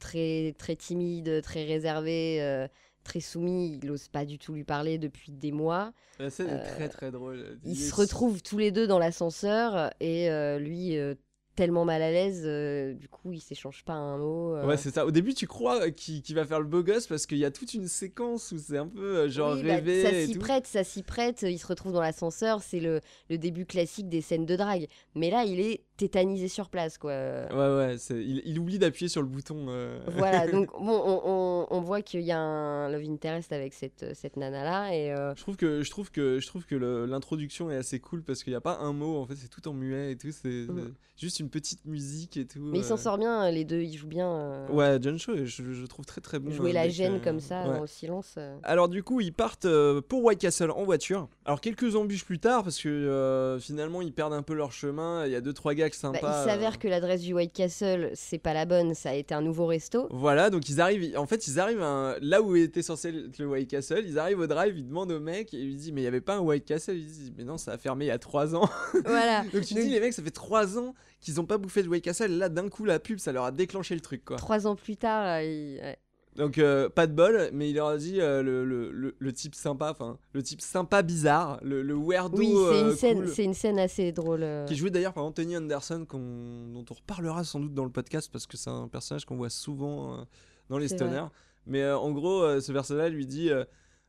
[0.00, 2.68] très très timide, très réservé, euh,
[3.04, 5.92] très soumis, il ose pas du tout lui parler depuis des mois.
[6.18, 7.58] La scène Euh, est très très drôle.
[7.64, 11.14] Ils Il se retrouvent tous les deux dans l'ascenseur et euh, lui euh,
[11.54, 14.56] tellement mal à l'aise, euh, du coup il s'échange pas un mot.
[14.56, 14.66] euh.
[14.66, 15.06] Ouais, c'est ça.
[15.06, 17.72] Au début, tu crois qu'il va faire le beau gosse parce qu'il y a toute
[17.72, 20.66] une séquence où c'est un peu euh, genre Oui, bah, rêvé ça et s'y prête,
[20.66, 21.40] ça s'y prête.
[21.48, 23.00] Il se retrouve dans l'ascenseur, c'est le,
[23.30, 24.86] le début classique des scènes de drague.
[25.14, 27.12] Mais là, il est tétanisé sur place, quoi.
[27.12, 29.66] Ouais, ouais, il, il oublie d'appuyer sur le bouton.
[29.68, 29.98] euh.
[30.16, 34.14] Voilà, donc bon, on, on- on voit qu'il y a un love interest avec cette,
[34.14, 34.94] cette nana-là.
[34.94, 36.74] Et euh, Je trouve que je trouve que je trouve que
[37.08, 39.66] l'introduction est assez cool parce qu'il n'y a pas un mot en fait c'est tout
[39.68, 40.92] en muet et tout c'est Mm.
[41.16, 42.58] juste une petite musique et tout.
[42.60, 42.86] mais il euh.
[42.88, 44.30] s'en sort bien, les deux, ils jouent bien.
[44.30, 46.50] euh, Ouais, John Cho je, je trouve très très bon.
[46.50, 47.80] jouer euh, la gêne euh, comme ça, ouais.
[47.80, 48.34] le silence.
[48.38, 48.56] euh.
[48.62, 51.28] Alors du coup ils partent euh, pour White Castle en voiture.
[51.44, 55.24] Alors quelques embûches plus tard parce que euh, finalement ils perdent un peu leur chemin.
[55.26, 55.74] Il y a deux trois
[56.22, 59.14] Bah, il s'avère euh, que l'adresse du White Castle, c'est pas la bonne, ça a
[59.14, 60.06] été un nouveau resto.
[60.10, 63.46] Voilà, donc ils arrivent, en fait ils arrivent à là où était censé être le
[63.48, 66.00] White Castle, ils arrivent au drive, ils demandent au mec et il lui dit mais
[66.02, 68.08] il y avait pas un White Castle, il dit mais non ça a fermé il
[68.08, 68.68] y a 3 ans.
[69.04, 69.42] voilà.
[69.52, 71.88] Donc tu te dis les mecs ça fait 3 ans qu'ils ont pas bouffé de
[71.88, 74.36] White Castle, là d'un coup la pub ça leur a déclenché le truc quoi.
[74.36, 75.98] Trois ans plus tard, euh, il- ouais.
[76.36, 79.32] Donc euh, pas de bol, mais il leur a dit euh, le, le, le, le
[79.32, 83.18] type sympa, enfin le type sympa bizarre, le, le weirdo oui, c'est euh, une, scène-
[83.18, 83.28] cool.
[83.28, 84.42] c'est une scène assez drôle.
[84.42, 84.66] euh.
[84.66, 88.28] Qui joué d'ailleurs par Anthony Anderson, qu'on- dont on reparlera sans doute dans le podcast
[88.30, 90.24] parce que c'est un personnage qu'on voit souvent euh,
[90.68, 91.20] dans les C'est stoners.
[91.20, 91.28] vrai.
[91.66, 93.64] Mais euh, en gros, euh, ce personnage lui dit euh,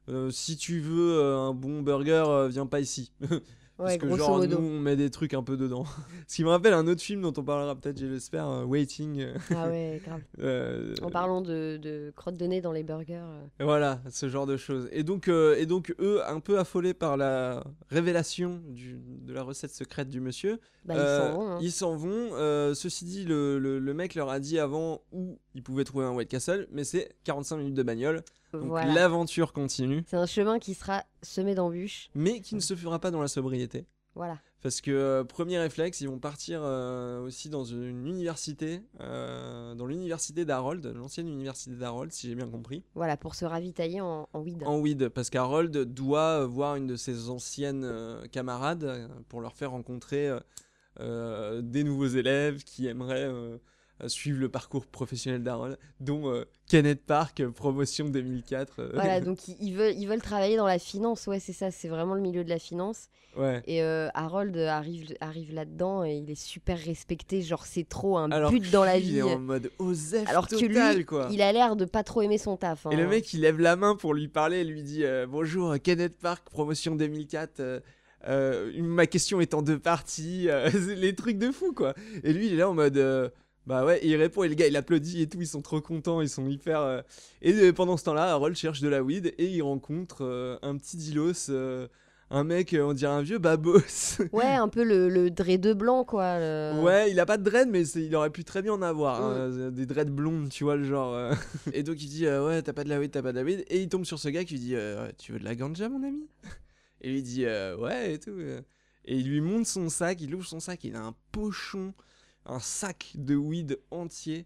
[0.10, 3.12] euh, si tu veux euh, un bon burger, euh, viens pas ici.
[3.78, 4.60] Parce que grosso genre modo.
[4.60, 5.86] nous on met des trucs un peu dedans.
[6.28, 9.28] Ce qui me rappelle un autre film dont on parlera peut-être, je l'espère, euh, Waiting.
[9.52, 10.22] Ah ouais, grave.
[10.40, 13.16] euh, En parlant de, de crotte de nez dans les burgers.
[13.22, 13.64] euh.
[13.64, 14.90] voilà, ce genre de choses.
[14.92, 19.44] Et donc, euh, et donc eux, un peu affolés par la révélation du- de la
[19.44, 21.48] recette secrète du monsieur, Bah, ils s'en vont.
[21.50, 21.60] hein.
[21.62, 22.30] ils s'en vont.
[22.74, 26.12] Ceci dit, le, le- le mec leur a dit avant où ils pouvaient trouver un
[26.14, 28.24] White Castle, mais c'est 45 minutes de bagnole.
[28.54, 28.94] Donc Voilà.
[28.94, 32.10] l'aventure continue, C'est un chemin qui sera semé d'embûches.
[32.16, 33.86] mais qui ne se fera pas dans la sobriété.
[34.16, 34.40] Voilà.
[34.64, 39.86] Parce que, euh, premier réflexe, ils vont partir euh, aussi dans une université, euh, dans
[39.86, 42.84] l'université d'Harold, l'ancienne université d'Harold, si j'ai bien compris.
[42.96, 44.64] Voilà, pour se ravitailler en, en weed.
[44.66, 47.88] En weed, parce qu'Harold doit voir une de ses anciennes
[48.32, 50.32] camarades pour leur faire rencontrer
[51.00, 53.30] des nouveaux élèves qui aimeraient
[54.08, 58.76] suivre le parcours professionnel d'Harold, dont euh, Kenneth Park, euh, promotion 2004.
[58.80, 61.26] euh, Voilà, donc ils, veulent, ils veulent travailler dans la finance.
[61.28, 63.08] Ouais, c'est ça, c'est vraiment le milieu de la finance.
[63.38, 63.62] ouais.
[63.66, 67.42] Et euh, Harold arrive, arrive là-dedans et il est super respecté.
[67.42, 69.10] Genre, c'est trop un Alors but dans la que vie.
[69.14, 71.28] Il est en mode Osef Alors que total, lui, quoi.
[71.32, 72.86] il a l'air de pas trop aimer son taf.
[72.86, 72.92] hein.
[72.92, 75.76] Et le mec, il lève la main pour lui parler et lui dit euh, Bonjour,
[75.82, 77.60] Kenneth Park, promotion 2004.
[77.60, 77.80] euh,
[78.28, 80.50] euh, une- ma question est en deux parties.
[80.50, 81.94] euh, les trucs de fou, quoi.
[82.24, 83.30] Et lui, il est là en mode euh,
[83.68, 85.40] Bah ouais, et il répond et le gars, il applaudit et tout.
[85.42, 86.80] Ils sont trop contents, ils sont hyper.
[86.82, 87.02] euh,
[87.42, 90.78] Et euh, pendant ce temps-là, Harold cherche de la weed et il rencontre euh, un
[90.78, 91.50] petit dilos.
[91.50, 91.88] euh,
[92.30, 93.80] un mec, euh, on dirait un vieux babos.
[94.34, 96.40] Ouais, un peu le, le de blanc, quoi.
[96.40, 98.82] le- Ouais, il a pas de dread, mais c'est- il aurait pu très bien en
[98.82, 99.22] avoir.
[99.22, 101.14] Hein, des dreads blondes, tu vois, le genre.
[101.14, 101.34] euh.
[101.74, 103.44] et donc il dit euh, Ouais, t'as pas de la weed, t'as pas de la
[103.44, 103.66] weed.
[103.70, 105.90] Et il tombe sur ce gars qui lui dit euh, Tu veux de la ganja,
[105.90, 106.28] mon ami?
[107.02, 108.32] Et lui dit euh, Ouais, et tout.
[108.32, 108.62] euh.
[109.06, 111.94] Et il lui montre son sac, il ouvre son sac, il a un pochon,
[112.48, 114.46] un sac de weed entier.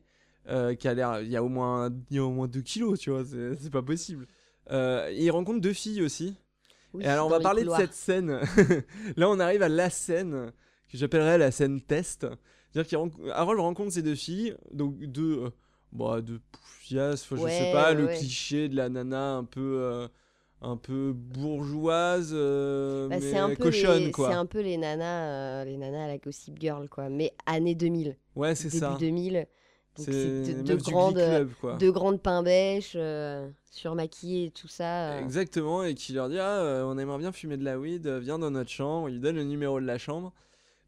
[0.49, 1.21] euh, qui a l'air.
[1.21, 3.69] Il y a au moins, il y a au moins 2 kilos, tu vois, c'est
[3.69, 4.27] pas possible.
[4.71, 6.35] Euh, et il rencontre deux filles aussi.
[6.93, 8.39] Oui, Et alors on va parler de cette scène.
[9.17, 10.51] Là on arrive à la scène
[10.89, 12.25] que j'appellerais la scène test.
[12.71, 15.49] C'est-à-dire qu'Harold rencontre ces deux filles, donc deux, euh,
[15.91, 18.17] bah, deux poufias, je sais pas, ouais, le ouais.
[18.17, 20.07] cliché de la nana un peu, euh,
[20.61, 24.29] un peu bourgeoise, euh, Bah, mais un peu cochonne, les, quoi.
[24.29, 27.09] C'est un peu les nanas, euh, les nanas à la Gossip Girl, quoi.
[27.09, 28.97] Mais années 2000, Ouais, c'est début ça.
[28.99, 29.47] 2000.
[29.97, 31.75] Donc C'est de, de grandes, Club, quoi.
[31.75, 35.11] de grandes pains bêches, euh, surmaquillées et tout ça.
[35.13, 35.19] euh.
[35.19, 38.51] Exactement, et qui leur dit Ah, on aimerait bien fumer de la weed, viens dans
[38.51, 39.09] notre chambre.
[39.09, 40.31] Il lui donne le numéro de la chambre.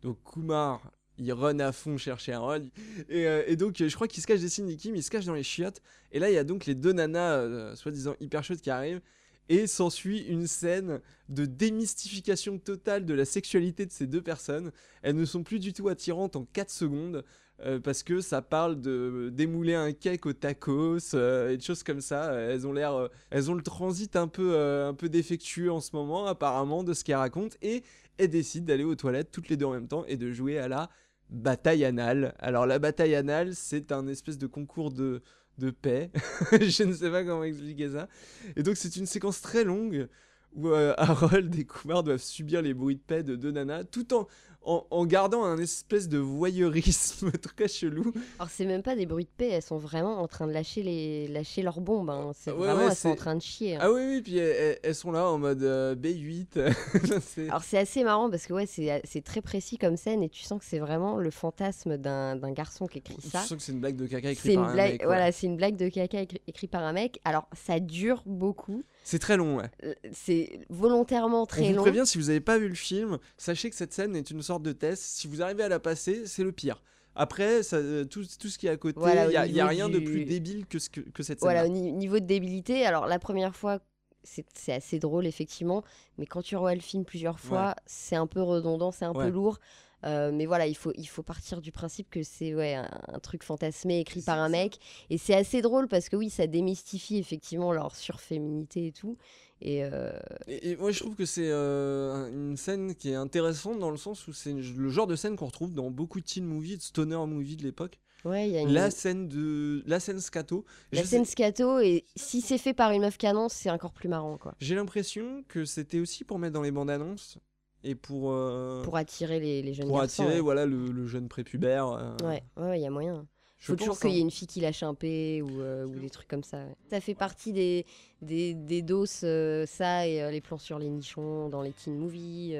[0.03, 0.81] Donc Kumar,
[1.17, 2.69] il run à fond chercher Harold.
[3.09, 5.25] Et, euh, et donc, je crois qu'il se cache des Cindy Kim, il se cache
[5.25, 5.81] dans les chiottes.
[6.13, 9.01] Et là, il y a donc les deux nanas, euh, soi-disant hyper chaudes, qui arrivent.
[9.49, 14.71] Et s'ensuit une scène de démystification totale de la sexualité de ces deux personnes.
[15.01, 17.23] Elles ne sont plus du tout attirantes en 4 secondes.
[17.65, 21.83] euh, parce que ça parle de démouler un cake au tacos euh, et de choses
[21.83, 22.33] comme ça.
[22.33, 25.79] Elles ont l'air, euh, elles ont le transit un peu, euh, un peu défectueux en
[25.79, 27.55] ce moment, apparemment, de ce qu'elles racontent.
[27.61, 27.83] Et
[28.17, 30.67] elles décident d'aller aux toilettes toutes les deux en même temps et de jouer à
[30.67, 30.89] la
[31.29, 32.35] bataille anale.
[32.39, 35.21] Alors la bataille anale, c'est un espèce de concours de,
[35.57, 36.11] de paix.
[36.51, 38.07] Je ne sais pas comment expliquer ça.
[38.55, 40.07] Et donc c'est une séquence très longue
[40.55, 44.13] où euh, Harold et Kumar doivent subir les bruits de paix de deux nanas tout
[44.13, 44.27] en,
[44.65, 48.13] en, en gardant un espèce de voyeurisme très chelou.
[48.39, 50.83] Alors c'est même pas des bruits de paix, elles sont vraiment en train de lâcher
[50.83, 52.09] les, lâcher leurs bombes.
[52.09, 52.31] hein.
[52.35, 53.75] C'est Ouais, vraiment ouais, elles sont en train de chier.
[53.75, 53.79] hein.
[53.81, 56.73] Ah oui, oui, puis elles, sont là en mode euh, B8.
[57.21, 60.29] C'est- Alors c'est assez marrant parce que ouais, c'est c'est très précis comme scène et
[60.29, 63.39] tu sens que c'est vraiment le fantasme d'un d'un garçon qui écrit ça.
[63.41, 65.05] sens que c'est une blague de caca écrite par un mec, ouais.
[65.05, 67.19] voilà, c'est une blague de caca écrit, écrit par un mec.
[67.25, 69.69] Alors ça dure beaucoup, C'est très long, ouais.
[69.83, 71.81] Euh, c'est volontairement On très vous long.
[71.81, 74.52] prévient, si vous n'avez pas vu le film, sachez que cette scène est une sorte
[74.59, 75.03] de test.
[75.03, 76.81] Si vous arrivez à la passer, c'est le pire.
[77.15, 79.45] Après, ça, euh, tout, tout ce qui est à côté, il Voilà, au n'y a,
[79.47, 81.71] y a niveau rien de plus débile que, ce que, que cette Voilà, scène.
[81.71, 83.79] au ni- niveau de débilité, alors la première fois,
[84.23, 85.83] c'est assez drôle, effectivement,
[86.17, 89.25] mais quand tu revois le film plusieurs fois, c'est un peu redondant, c'est un Ouais.
[89.25, 89.59] peu lourd.
[90.05, 93.19] Euh, mais voilà, il faut, il faut partir du principe que c'est ouais, un, un
[93.19, 94.79] truc fantasmé écrit par un mec.
[95.09, 99.17] Et c'est assez drôle parce que oui, ça démystifie effectivement leur surféminité et tout.
[99.65, 100.11] Et euh,
[100.47, 103.91] Et, et moi, je trouve que c'est euh, un- une scène qui est intéressante dans
[103.91, 106.77] le sens où c'est le genre de scène qu'on retrouve dans beaucoup de teen movies,
[106.77, 107.97] de stoner movies de l'époque.
[108.25, 110.65] ouais, y a une, La scène de la scène scato.
[110.91, 113.93] la Je scène sais- scato, et si c'est fait par une meuf canon, c'est encore
[113.93, 114.53] plus marrant, quoi.
[114.59, 117.37] J'ai l'impression que c'était aussi pour mettre dans les bandes annonces
[117.85, 120.23] et pour euh, Pour attirer les, les jeunes pour garçons.
[120.23, 120.41] attirer ouais.
[120.41, 122.15] voilà le, le jeune prépubère.
[122.23, 123.25] Ouais, ouais, il y a moyen.
[123.63, 124.23] Je faut toujours qu'il y ait hein.
[124.25, 126.57] une fille qui lâche un P ou, euh, ou des trucs comme ça.
[126.57, 126.75] ouais.
[126.89, 127.85] Ça fait partie des,
[128.21, 131.97] des, des doses, euh, ça et euh, les plans sur les nichons dans les teen
[131.97, 132.57] movies,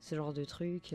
[0.00, 0.94] ce genre de trucs.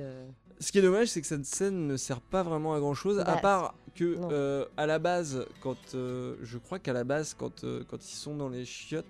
[0.60, 3.20] Ce qui est dommage, c'est que cette scène ne sert pas vraiment à grand chose,
[3.20, 8.04] à Bah, part que à la base, quand je crois qu'à la base, quand, quand
[8.04, 9.06] ils sont dans les chiottes,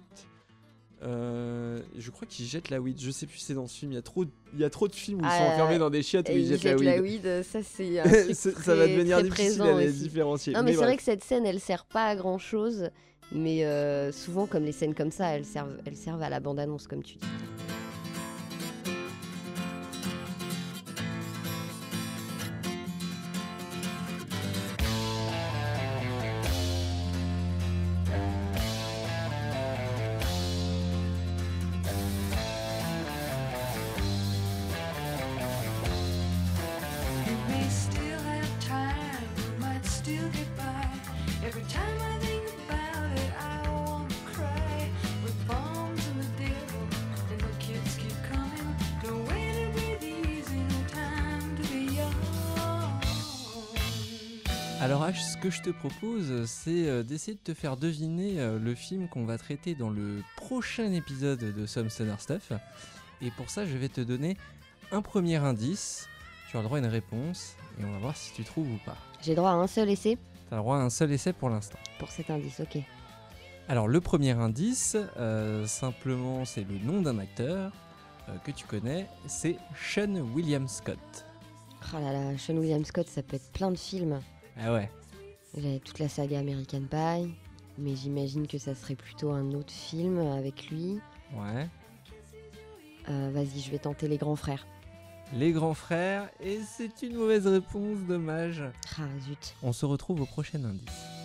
[1.04, 3.00] euh, je crois qu'ils jettent la weed.
[3.02, 3.92] Je sais plus si c'est dans ce film.
[3.92, 5.80] Il y a trop, il y a trop de films où ils sont Ah, enfermés
[5.80, 7.44] dans des chiottes où Et ils ils jettent, la la weed.
[7.44, 10.54] ça c'est un truc très, ça va devenir difficile à les différencier.
[10.54, 12.90] Non mais, c'est vrai que cette scène, elle sert pas à grand chose,
[13.32, 16.86] mais euh, souvent comme les scènes comme ça, elles servent, elles servent à la bande-annonce
[16.88, 17.26] comme tu dis.
[54.82, 58.58] Alors H, ce que je te propose, c'est euh, d'essayer de te faire deviner euh,
[58.58, 62.52] le film qu'on va traiter dans le prochain épisode de Some Stoner Stuff.
[63.22, 64.38] Et pour ça, je vais te donner
[64.92, 66.08] un premier indice.
[66.50, 68.80] Tu as le droit à une réponse et on va voir si tu trouves ou
[68.84, 68.98] pas.
[69.22, 70.18] J'ai droit à un seul essai
[70.48, 71.78] Tu as le droit à un seul essai pour l'instant.
[72.00, 72.82] pour cet indice, ok.
[73.68, 77.72] Alors le premier indice, euh, simplement c'est le nom d'un acteur
[78.30, 80.98] euh, que tu connais, c'est Sean William Scott.
[81.94, 84.20] Oh là là, Sean William Scott, ça peut être plein de films.
[84.64, 84.90] Ah ouais.
[85.58, 87.34] J'avais toute la saga American Pie,
[87.78, 91.00] mais j'imagine que ça serait plutôt un autre film avec lui.
[91.34, 91.68] Ouais.
[93.10, 94.66] Euh, Vas-y, je vais tenter Les Grands Frères.
[95.34, 98.64] Les grands frères, et c'est une mauvaise réponse, dommage.
[98.98, 99.56] Ah zut.
[99.64, 101.21] On se retrouve au prochain indice.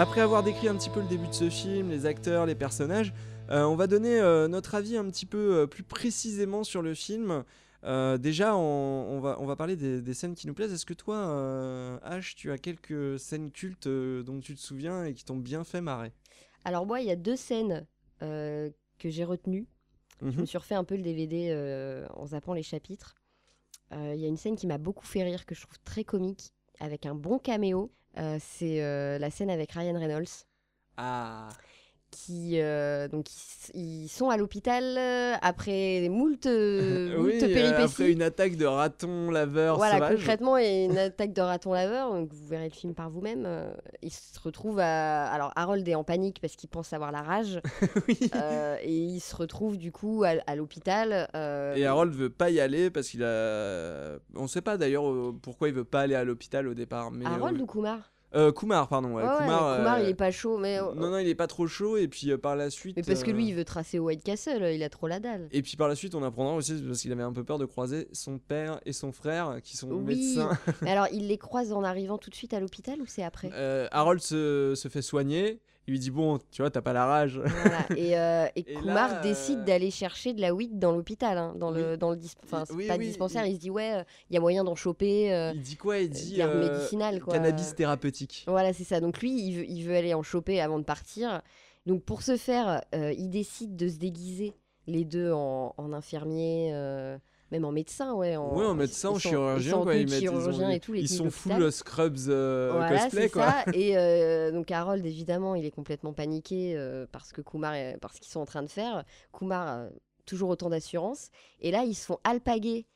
[0.00, 3.12] Après avoir décrit un petit peu le début de ce film, les acteurs, les personnages,
[3.50, 6.94] euh, on va donner euh, notre avis un petit peu euh, plus précisément sur le
[6.94, 7.44] film.
[7.84, 8.60] Déjà, on,
[9.10, 10.72] on va, on va parler des, des scènes qui nous plaisent.
[10.72, 15.22] Est-ce que toi, H, tu as quelques scènes cultes dont tu te souviens et qui
[15.22, 16.12] t'ont bien fait marrer?
[16.64, 17.86] Alors moi, il y a deux scènes
[18.20, 18.70] que
[19.04, 19.66] j'ai retenues.
[20.22, 20.40] Je Mhm.
[20.40, 23.16] me suis refait un peu le DVD en zappant les chapitres.
[23.92, 26.52] Il y a une scène qui m'a beaucoup fait rire, que je trouve très comique,
[26.80, 27.90] avec un bon caméo.
[28.18, 30.46] Euh, c'est euh, la scène avec Ryan Reynolds.
[30.96, 31.48] Ah
[32.10, 33.26] qui euh, donc
[33.74, 37.82] ils, ils sont à l'hôpital euh, après moult, euh, moult euh, péripéties.
[37.82, 40.16] après une attaque de raton laveur Voilà, sauvage.
[40.16, 43.44] concrètement, une attaque de raton laveur, donc vous verrez le film par vous-même.
[43.46, 45.26] euh, il se retrouve à.
[45.30, 47.60] Alors, Harold est en panique parce qu'il pense avoir la rage.
[48.08, 48.18] Oui.
[48.34, 51.28] euh, et il se retrouve du coup à, à l'hôpital.
[51.34, 54.16] euh, Et Harold veut pas y aller parce qu'il a.
[54.34, 57.10] On sait pas d'ailleurs euh, pourquoi il veut pas aller à l'hôpital au départ.
[57.10, 58.10] Mais Harold euh, ou Kumar?
[58.34, 59.14] Euh, Kumar, pardon.
[59.14, 60.78] ouais, Ouais, ouais, Kumar, Kumar, euh, il est pas chaud, mais.
[60.80, 61.96] Non, non, il est pas trop chaud.
[61.96, 62.96] Et puis euh, par la suite.
[62.96, 65.48] Mais parce que euh, lui, il veut tracer White Castle, il a trop la dalle.
[65.52, 67.64] Et puis par la suite, on apprendra aussi parce qu'il avait un peu peur de
[67.64, 70.02] croiser son père et son frère qui sont Oui.
[70.16, 70.50] médecins.
[70.82, 73.50] Mais alors, il les croise en arrivant tout de suite à l'hôpital ou c'est après?
[73.52, 75.60] Euh, Harold se, se fait soigner.
[75.90, 77.40] Il lui dit Bon, tu vois, t'as pas la rage.
[77.44, 77.78] Voilà.
[77.96, 81.36] Et, euh, et Et Kumar là, décide euh, d'aller chercher de la weed dans l'hôpital,
[81.36, 81.98] hein, dans, le, Oui.
[81.98, 83.44] dans le dis- enfin, c'est Oui, pas oui, dispensaire.
[83.44, 83.54] il- Il...
[83.56, 85.34] se dit ouais, il y a moyen d'en choper.
[85.34, 85.98] euh, Il dit quoi?
[85.98, 87.32] Il dit euh, médicinale, quoi.
[87.34, 88.44] cannabis thérapeutique.
[88.46, 89.00] Voilà, c'est ça.
[89.00, 91.42] Donc lui, il veut, il veut aller en choper avant de partir.
[91.86, 94.54] Donc pour ce faire, euh, il décide de se déguiser
[94.86, 97.18] les deux en, en infirmier, euh,
[97.50, 98.36] même en médecin, ouais.
[98.36, 99.94] En, Ouais, en médecin, en sont- chirurgien, ils sont quoi.
[99.96, 103.46] Ils, mettent, ils, ont- et tout, les ils sont full scrubs euh, Voilà, cosplay, quoi.
[103.46, 103.64] ça.
[103.74, 108.30] Et euh, donc Harold, évidemment, il est complètement paniqué euh, parce que Kumar, parce qu'ils
[108.30, 109.04] sont en train de faire.
[109.36, 109.86] Kumar a
[110.26, 111.28] toujours autant d'assurance.
[111.60, 112.86] Et là, ils se font alpaguer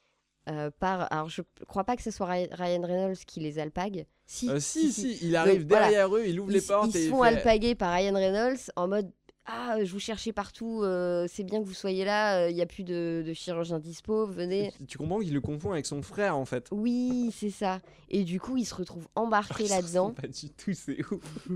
[0.49, 1.13] euh, par.
[1.13, 4.07] Alors, je crois pas que ce soit Ryan Reynolds qui les alpague.
[4.27, 7.11] Si, Euh, si, si, il arrive derrière eux, il ouvre Ils, les portes ils se
[7.11, 9.11] font alpaguer par Ryan Reynolds en mode.
[9.47, 12.67] Ah, je vous cherchais partout, euh, c'est bien que vous soyez là, il n'y a
[12.67, 14.73] plus de, de chirurgien dispo, venez.
[14.89, 16.69] Tu comprends qu'il le confond avec son frère en fait.
[16.71, 17.81] Oui, c'est ça.
[18.11, 20.13] Et du coup, il se retrouve embarqué se là-dedans.
[20.13, 21.49] Pas du tout, c'est ouf.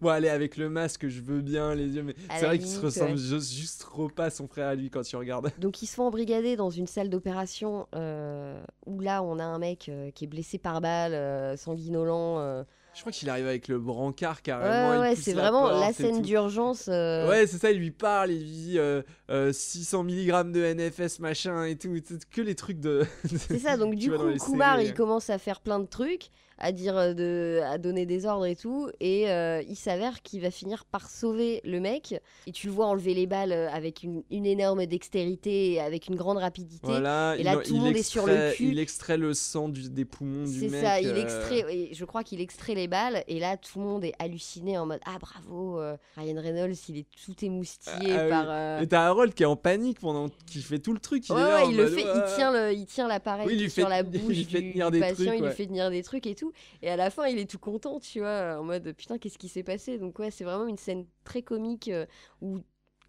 [0.00, 2.80] bon, allez, avec le masque, je veux bien, les yeux, mais c'est vrai qu'il se
[2.80, 3.16] ressemble ouais.
[3.16, 5.52] juste, juste trop pas à son frère à lui quand tu regardes.
[5.58, 9.58] Donc ils se font embrigader dans une salle d'opération euh, où là on a un
[9.58, 12.64] mec euh, qui est blessé par balle, euh, sanguinolent.
[12.92, 12.94] Euh.
[12.94, 14.90] Je crois qu'il arrive avec le brancard carrément.
[14.90, 16.88] ouais, il ouais, c'est vraiment la porte scène d'urgence.
[16.88, 20.74] euh, Ouais, c'est ça, il lui parle, il lui dit euh, euh, 600 mg de
[20.74, 21.94] NFS machin et tout,
[22.30, 23.04] que les trucs de.
[23.48, 24.88] C'est ça, donc du coup Kumar séries.
[24.88, 26.28] il commence à faire plein de trucs,
[26.62, 30.40] à dire euh, de, à donner des ordres et tout, et euh, il s'avère qu'il
[30.40, 32.14] va finir par sauver le mec.
[32.46, 36.14] Et tu le vois enlever les balles euh, avec une, une énorme dextérité, avec une
[36.16, 36.86] grande rapidité.
[36.86, 38.68] Voilà, Et il, là, en- tout le il monde est sur le extrait- cul.
[38.70, 40.80] Il extrait le sang du- des poumons du C'est mec.
[40.84, 44.14] ça, il extrait, je crois qu'il extrait les balles, et là tout le monde est
[44.18, 48.28] halluciné en mode Ah bravo, euh, Ryan Reynolds il est tout émoustillé Ah oui.
[48.30, 48.46] par.
[48.48, 51.28] euh, Et t'as Harold qui est en panique pendant qu'il fait tout le truc.
[51.28, 53.08] Il Ouais, est là ouais, en il le mode, fait, il tient le, il tient
[53.08, 55.38] l'appareil Oui, il fait- sur la il bouche fait du, tenir du des patient, trucs,
[55.40, 56.51] il lui fait tenir des trucs et tout.
[56.82, 59.48] Et à la fin, il est tout content, tu vois, en mode putain, qu'est-ce qui
[59.48, 59.98] s'est passé?
[59.98, 62.06] Donc ouais, c'est vraiment une scène très comique euh,
[62.40, 62.60] où,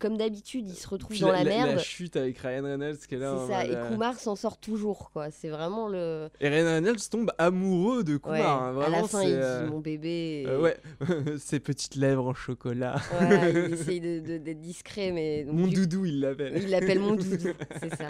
[0.03, 1.79] comme d'habitude, il se retrouve Puis dans la, la, merde.
[1.79, 3.37] chute avec Ryan Reynolds qui est là.
[3.47, 5.31] C'est ça, et euh, Kumar s'en sort toujours, quoi.
[5.31, 6.29] C'est vraiment le.
[6.41, 8.75] Et Ryan Reynolds tombe amoureux de Kumar.
[8.75, 10.43] Ouais, hein, à la fin, il euh, dit mon bébé.
[10.43, 10.77] et- euh, ouais,
[11.37, 12.97] ses petites lèvres en chocolat.
[13.17, 15.45] Voilà, il essaye de- de- d'être discret, mais.
[15.45, 16.61] donc, Mon du- doudou, il l'appelle.
[16.61, 17.37] Il l'appelle mon doudou,
[17.81, 18.09] c'est ça.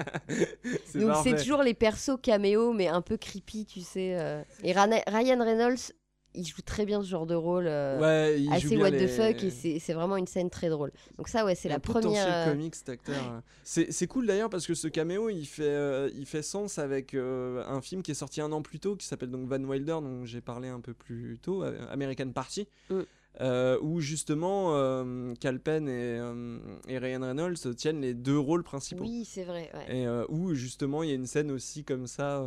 [0.95, 4.15] Donc c'est toujours les persos caméo, mais un peu creepy, tu sais.
[4.17, 4.41] euh.
[4.63, 5.93] Et Ryan Reynolds,
[6.35, 7.65] il joue très bien ce genre de rôle.
[7.67, 10.49] euh, Ouais, il joue assez bien what les- the fuck, et c'est vraiment une scène
[10.49, 10.91] très drôle.
[11.17, 12.25] Donc ça, ouais, c'est la première.
[12.27, 13.41] euh, comique cet acteur.
[13.63, 17.13] C'est c'est cool d'ailleurs parce que ce caméo il fait, euh, il fait sens avec
[17.13, 19.99] euh, un film qui est sorti un an plus tôt qui s'appelle donc Van Wilder
[20.01, 22.67] dont j'ai parlé un peu plus tôt, American Party.
[22.89, 22.99] Mm.
[23.41, 28.61] euh, où justement euh, Cal Penn et, euh, et Ryan Reynolds tiennent les deux rôles
[28.63, 29.03] principaux.
[29.05, 29.71] Oui, c'est vrai.
[29.73, 29.97] ouais.
[30.01, 32.43] Et où justement il y a une scène aussi comme ça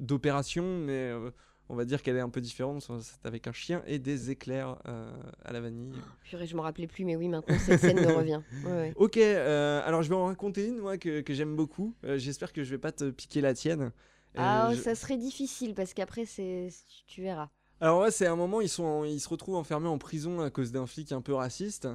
[0.00, 1.12] d'opération, mais
[1.68, 2.82] on va dire qu'elle est un peu différente.
[3.00, 5.10] C'est avec un chien et des éclairs euh,
[5.44, 5.92] à la vanille.
[6.24, 8.40] Purée, je me rappelais plus, mais oui, maintenant cette scène me revient.
[8.64, 8.92] Ouais, ouais.
[8.96, 11.94] Ok, euh, alors je vais en raconter une moi que, que j'aime beaucoup.
[12.04, 13.92] Euh, J'espère que je vais pas te piquer la tienne.
[14.36, 16.68] Ah, je- ça serait difficile parce qu'après, c'est
[17.06, 17.50] tu verras.
[17.80, 20.50] Alors ouais, c'est un moment ils sont en- ils se retrouvent enfermés en prison à
[20.50, 21.88] cause d'un flic un peu raciste.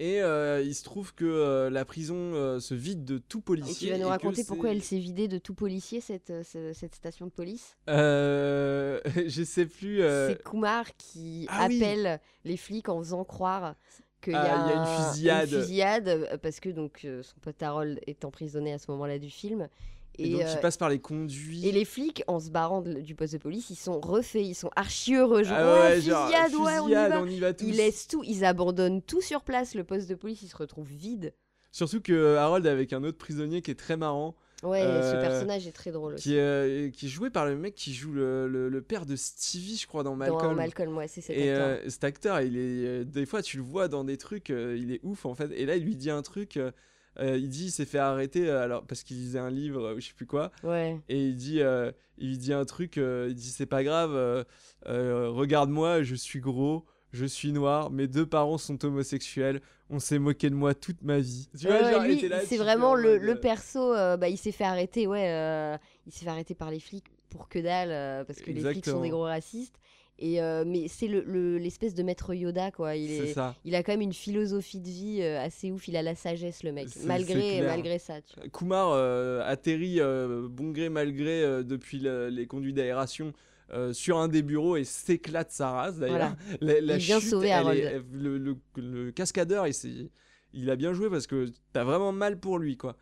[0.00, 3.42] Et euh, il se trouve que euh, la prison euh, se vide de tout Et
[3.42, 3.88] policier.
[3.88, 7.26] tu vas nous raconter pourquoi elle s'est vidée de tout policier, cette, ce- cette station
[7.26, 7.76] de police?
[7.88, 9.98] Je sais plus.
[10.00, 11.82] C'est Kumar qui ah oui.
[11.82, 13.74] appelle les flics en faisant croire
[14.20, 15.48] qu'il y, Ah, a y a une un- fusillade.
[15.48, 19.68] fusillade, parce que donc son pote Harold est emprisonné à ce moment-là du film
[20.18, 21.66] Et, Et, donc, euh, il passe par les conduits.
[21.66, 24.54] et les flics, en se barrant de- du poste de police, ils sont refaits, ils
[24.54, 25.44] sont archi heureux.
[25.44, 27.20] Genre, Ah ouais, ouais, genre, fusillade, ouais, on y va.
[27.22, 27.64] on y va tous.
[27.66, 29.74] Ils laissent tout, ils abandonnent tout sur place.
[29.74, 31.32] Le poste de police, il se retrouve vide.
[31.70, 35.20] Surtout que Harold est avec un autre prisonnier qui est très marrant, Ouais, ce Euh,
[35.20, 36.30] personnage est très drôle aussi.
[36.30, 39.06] qui est, euh, qui est joué par le mec qui joue le, le- le père
[39.06, 40.40] de Stevie, je crois, dans Malcolm.
[40.40, 41.68] Dans Malcolm, ouais, c'est cet Et acteur.
[41.68, 44.76] euh, cet acteur, il est, euh, des fois, tu le vois dans des trucs, euh,
[44.76, 45.52] il est ouf en fait.
[45.52, 46.58] Et là, il lui dit un truc.
[47.20, 49.84] Euh, euh, il dit, il s'est fait arrêter euh, alors parce qu'il lisait un livre
[49.88, 50.50] euh, ou je sais plus quoi.
[50.62, 50.98] Ouais.
[51.08, 52.96] Et il dit, euh, il dit un truc.
[52.98, 54.12] euh, il dit, c'est pas grave.
[54.14, 54.44] euh,
[54.86, 57.90] euh, Regarde-moi, je suis gros, je suis noir.
[57.90, 59.60] Mes deux parents sont homosexuels.
[59.90, 61.48] On s'est moqué de moi toute ma vie.
[61.58, 63.94] Tu vois, et lui, c'est vraiment en le, le euh, perso.
[63.94, 65.28] euh, bah, il s'est fait arrêter, ouais.
[65.30, 65.76] euh,
[66.06, 68.84] il s'est fait arrêter par les flics pour que dalle, euh, parce que les flics
[68.86, 69.76] sont des gros racistes.
[70.20, 72.96] Et euh, mais c'est le- le- l'espèce de maître Yoda, quoi.
[72.96, 73.54] Il C'est est, ça.
[73.64, 75.86] il a quand même une philosophie de vie euh, assez ouf.
[75.86, 78.20] Il a la sagesse, le mec, malgré malgré ça.
[78.22, 78.48] Tu vois.
[78.48, 83.32] Kumar euh, atterrit euh, bon gré mal gré euh, depuis le- les conduits d'aération
[83.72, 86.34] euh, sur un des bureaux et s'éclate sa race d'ailleurs.
[86.60, 87.78] La, la Il vient chute, sauver elle Harold.
[87.78, 90.10] est- le, le- le cascadeur, il,
[90.52, 92.96] il a bien joué parce que t'as vraiment mal pour lui quoi.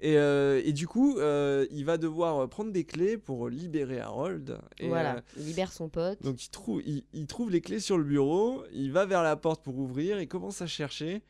[0.00, 4.58] Et, euh, et du coup, euh, il va devoir prendre des clés pour libérer Harold.
[4.78, 6.22] Et, voilà, euh, il libère son pote.
[6.22, 9.36] donc il trouve, il, il trouve les clés sur le bureau, il va vers la
[9.36, 11.22] porte pour ouvrir, il commence à chercher.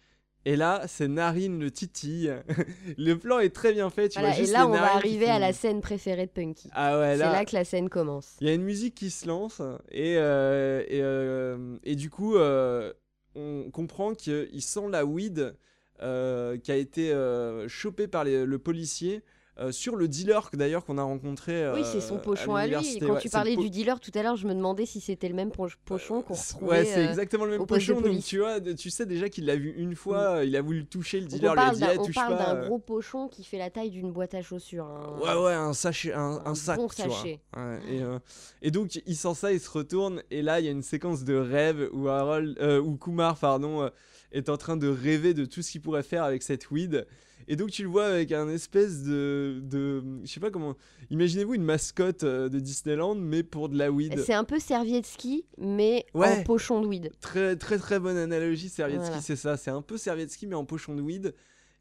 [0.44, 2.32] Et là, c'est Narine le titille.
[2.98, 4.08] le plan est très bien fait.
[4.10, 6.26] Tu Voilà, vois et juste là, les on va narines arriver à la scène préférée
[6.26, 6.68] de Punky.
[6.72, 8.36] Ah ouais, C'est là, là que la scène commence.
[8.40, 12.36] il y a une musique qui se lance et, euh, et, euh, et du coup,
[12.36, 12.92] euh,
[13.34, 15.56] on comprend qu'il sent la weed
[16.02, 19.22] euh, qui a été euh, chopée par les- le policier
[19.58, 21.70] euh, sur le dealer que- d'ailleurs qu'on a rencontré.
[21.72, 22.74] Oui, c'est son pochon à, lui.
[22.74, 23.06] Et l'université.
[23.06, 25.34] quand Ouais, tu parlais du dealer tout à l'heure, je me demandais si c'était le
[25.34, 26.66] même poch- pochon qu'on retrouvait.
[26.80, 28.02] Ouais, c'est euh, exactement le même pochon.
[28.02, 31.20] Donc tu vois, tu sais déjà qu'il l'a vu une fois, il a voulu toucher,
[31.20, 33.44] le dealer on lui a parle dit d'un Eh, on parle d'un gros pochon qui
[33.44, 34.84] fait la taille d'une boîte à chaussures.
[34.84, 35.18] hein.
[35.22, 37.16] Ouais, ouais, un sachet, un, un Un sac, bon tu vois.
[37.16, 37.40] sachet.
[37.56, 40.72] Ouais, et, et donc, il sent ça, il se retourne, et là, il y a
[40.72, 43.88] une séquence de rêve où, Harold, où Kumar pardon,
[44.32, 47.06] est en train de rêver de tout ce qu'il pourrait faire avec cette weed.
[47.48, 49.60] Et donc, tu le vois avec un espèce de.
[49.62, 50.74] de je sais pas comment.
[51.10, 54.18] Imaginez-vous une mascotte euh, de Disneyland, mais pour de la weed.
[54.18, 56.26] C'est un peu serviette ski, mais Ouais.
[56.40, 57.12] en pochon de weed.
[57.20, 59.22] Très, très, très bonne analogie, Servietsky, Voilà.
[59.22, 59.56] c'est ça.
[59.56, 61.34] C'est un peu Servietsky, mais en pochon de weed.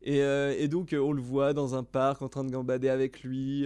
[0.03, 2.89] Et, euh, et donc, euh, on le voit dans un parc en train de gambader
[2.89, 3.65] avec lui,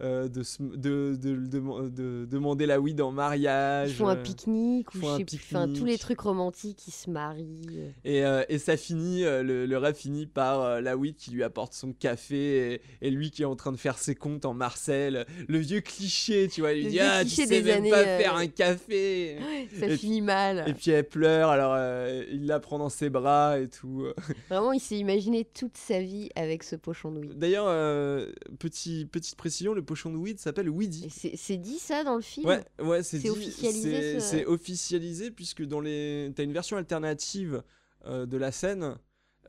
[0.00, 3.90] de, se- de, de, de- de demander la weed en mariage.
[3.90, 6.92] Ils font un euh, pique-nique, ou je sais plus, enfin, tous les trucs romantiques, ils
[6.92, 7.60] se marient.
[7.70, 7.90] euh.
[8.04, 11.30] Et, euh, et ça finit, euh, le, le rêve finit par euh, la weed qui
[11.30, 14.44] lui apporte son café et, et lui qui est en train de faire ses comptes
[14.44, 15.26] en Marcel.
[15.48, 16.72] Le vieux cliché, tu vois.
[16.72, 19.38] Il lui dit Ah, tu sais des même années, pas euh, faire un café.
[19.78, 20.64] Ça Et- finit mal.
[20.66, 24.06] Et puis elle pleure, alors euh, il la prend dans ses bras et tout.
[24.50, 27.38] Vraiment, il s'est imaginé toute sa vie avec ce pochon de weed.
[27.38, 31.08] D'ailleurs, euh, petit, petite précision, le pochon de weed s'appelle Weedy.
[31.10, 35.30] c'est dit ça dans le film Ouais, ouais, c'est dit- officialisé, c'est- ce- C'est officialisé
[35.30, 37.62] puisque dans les, t'as une version alternative
[38.06, 38.96] euh, de la scène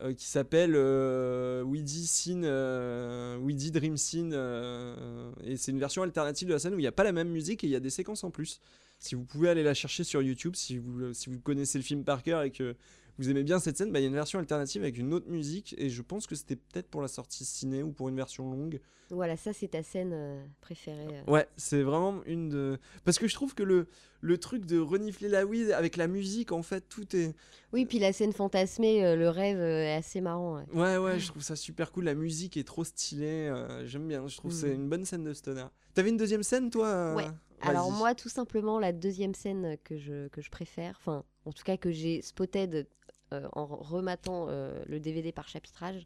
[0.02, 6.04] euh, qui s'appelle euh, Weedy Scene, euh, Weedy Dream Scene, euh, et c'est une version
[6.04, 7.76] alternative de la scène où il n'y a pas la même musique et il y
[7.76, 8.60] a des séquences en plus.
[9.00, 12.04] Si vous pouvez aller la chercher sur YouTube, si vous, si vous connaissez le film
[12.04, 12.76] par cœur et que
[13.17, 15.30] vous aimez bien cette scène, bah, il y a une version alternative avec une autre
[15.30, 18.49] musique et je pense que c'était peut-être pour la sortie ciné ou pour une version
[18.51, 18.80] longue.
[19.12, 21.06] Voilà, ça c'est ta scène euh, préférée.
[21.28, 21.32] euh.
[21.32, 22.80] Ouais, c'est vraiment une de.
[23.04, 23.88] Parce que je trouve que le,
[24.21, 27.36] le truc de renifler la weed avec la musique, en fait, tout est.
[27.71, 30.56] Oui, puis la scène fantasmée, euh, le rêve est assez marrant.
[30.58, 30.65] ouais.
[30.73, 32.06] Ouais, ouais, je trouve ça super cool.
[32.06, 33.54] La musique est trop stylée.
[33.86, 34.28] J'aime bien.
[34.28, 34.82] Je trouve que c'est Mhm.
[34.82, 35.65] une bonne scène de stoner.
[35.93, 37.28] T'avais une deuxième scène, toi Ouais.
[37.62, 41.63] Alors moi, tout simplement, la deuxième scène que je, que je préfère, enfin, en tout
[41.63, 42.88] cas que j'ai spotted
[43.34, 46.06] euh, en rematant euh, le DVD par chapitrage,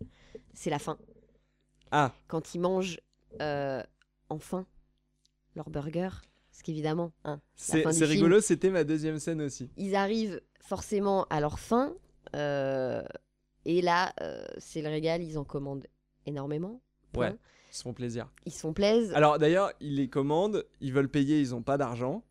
[0.54, 0.98] c'est la fin.
[1.92, 3.00] Ah, Quand ils mangent
[3.42, 3.84] euh,
[4.30, 4.66] enfin
[5.56, 6.10] leur burger,
[6.52, 9.70] parce qu'évidemment, hein, c'est rigolo, c'était ma deuxième scène aussi.
[9.76, 11.94] ils arrivent forcément à leur fin,
[12.34, 14.14] et là,
[14.58, 15.88] c'est le régal, ils en commandent
[16.26, 16.82] énormément.
[17.18, 17.36] Ouais,
[17.72, 18.30] ils se font plaisir.
[18.46, 19.16] Ils se font plaisir.
[19.16, 22.24] Alors d'ailleurs, ils les commandent, ils veulent payer, ils ont pas d'argent.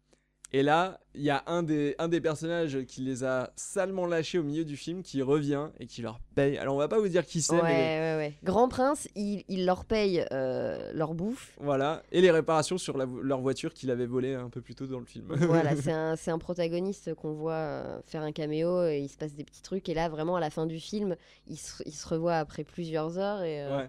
[0.55, 4.39] Et là, il y a un des, un des personnages qui les a salement lâchés
[4.39, 6.57] au milieu du film qui revient et qui leur paye.
[6.57, 8.35] Alors on va pas vous dire qui c'est, Ouais, mais ouais, ouais.
[8.43, 11.55] Grand Prince, il, il leur paye euh, leur bouffe.
[11.61, 14.87] Voilà, et les réparations sur la leur voiture qu'il avait volée un peu plus tôt
[14.87, 15.27] dans le film.
[15.35, 19.35] voilà, c'est un, un protagoniste qu'on voit euh, faire un caméo et il se passe
[19.35, 19.89] des petits trucs.
[19.91, 21.17] Et là, vraiment, à la fin du film,
[21.47, 23.85] il se, il se revoit après plusieurs heures et euh,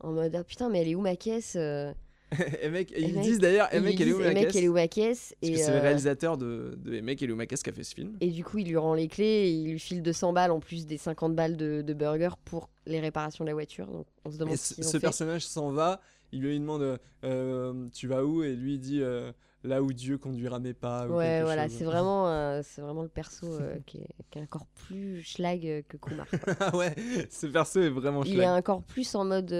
[0.00, 1.56] en mode ah putain, mais elle est où ma caisse
[2.62, 3.68] et mec, et Et ils disent d'ailleurs,
[4.88, 7.94] caisse Parce et, c'est le euh, réalisateur de, de ma caisse qui a fait ce
[7.94, 8.16] film.
[8.20, 10.60] et du coup, il lui rend les clés et il lui file 200 balles en
[10.60, 13.86] plus des 50 balles de, de burger pour les réparations de la voiture.
[13.86, 15.00] Donc, on se demande Et ce ce, fait.
[15.00, 16.00] personnage s'en va
[16.32, 18.42] il lui demande euh, euh, tu vas où?
[18.42, 19.32] Et lui il dit euh,
[19.64, 21.06] là où Dieu conduira mes pas.
[21.06, 23.46] ou Ouais, voilà, c'est vraiment, euh, c'est vraiment le perso
[23.86, 26.26] qui, est, qui est encore plus schlag que Kumar.
[26.60, 26.94] ah ouais,
[27.30, 28.58] ce perso est vraiment Il est schlag.
[28.58, 29.52] encore plus en mode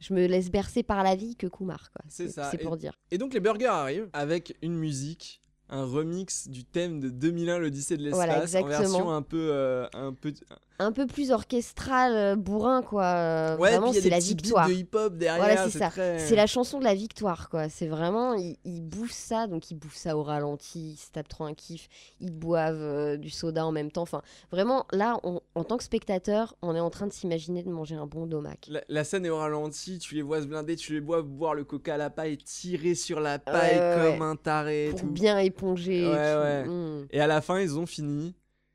[0.00, 1.90] je me laisse bercer par la vie que Kumar.
[1.92, 2.04] quoi.
[2.08, 2.92] C'est ça, C'est et- pour dire.
[3.10, 5.40] Et donc les burgers arrivent avec une musique,
[5.70, 8.16] un remix du thème de 2001 l'Odyssée de l'espace
[8.52, 10.32] Voilà, en version un peu euh, un peu
[10.80, 13.04] Un peu plus orchestral, euh, bourrin, quoi.
[13.04, 14.66] euh, ouais, vraiment, c'est la victoire.
[14.68, 15.88] de hip-hop derrière, Voilà, c'est ça.
[15.88, 17.68] très- C'est la chanson de la victoire, quoi.
[17.68, 21.28] C'est vraiment, ils, ils bouffent ça, donc ils bouffent ça au ralenti, ils se tapent
[21.28, 21.88] trop un kiff,
[22.20, 24.02] ils boivent euh, du soda en même temps.
[24.02, 24.20] Enfin,
[24.50, 27.94] vraiment, là, on- en tant que spectateur, on est en train de s'imaginer de manger
[27.94, 28.66] un bon domac.
[28.68, 31.54] La, la scène est au ralenti, tu les vois se blinder, tu les vois boire
[31.54, 35.06] le coca à la paille, tirer sur la paille ouais, comme un taré Pour tout.
[35.06, 36.02] bien éponger.
[36.02, 36.40] et Ouais, tout.
[36.40, 36.64] ouais.
[36.64, 37.06] Mm.
[37.12, 38.34] Et à la fin, ils ont fini.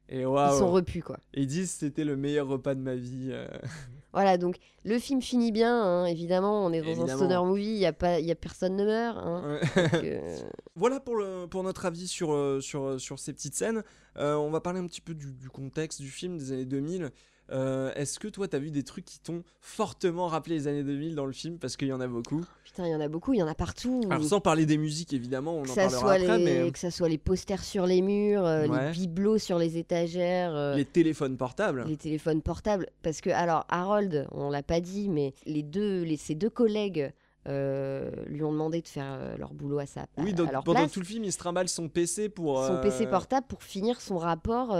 [0.10, 1.18] Et Ils sont repus, quoi.
[1.34, 3.30] Et ils disent c'était le meilleur repas de ma vie.
[3.32, 3.47] euh.
[4.12, 6.66] Voilà, donc le film finit bien, hein, évidemment.
[6.66, 9.18] On est dans un stoner movie, il y a pas, y a personne ne meurt.
[9.20, 9.60] hein.
[9.76, 9.84] Ouais.
[9.84, 10.38] Donc, euh,
[10.76, 13.84] Voilà pour, le, pour notre avis sur, euh, sur, sur ces petites scènes.
[14.18, 17.12] Euh, on va parler un petit peu du, du contexte du film des années 2000.
[17.52, 21.16] Euh, Est-ce que toi, t'as vu des trucs qui t'ont fortement rappelé les années 2000
[21.16, 21.58] dans le film?
[21.58, 22.43] Parce qu'il y en a beaucoup.
[22.64, 24.02] putain, il y en a beaucoup, il y en a partout.
[24.10, 26.72] Alors, sans parler des musiques, évidemment, on que en ça, parlera soit après, les, mais
[26.72, 28.86] que ça soit les posters sur les murs, euh, Ouais.
[28.88, 31.86] les bibelots sur les étagères, euh, les téléphones portables.
[31.88, 32.88] les téléphones portables.
[33.02, 37.12] Parce que, alors, Harold, on l'a pas dit, mais les deux, les, ses deux collègues
[37.47, 40.52] euh, lui ont demandé de faire euh, leur boulot à, sa, Oui, à, donc, à
[40.52, 40.91] leur pendant place.
[40.91, 42.64] tout le film, il se trimballe son PC pour.
[42.64, 44.76] son PC portable pour finir son rapport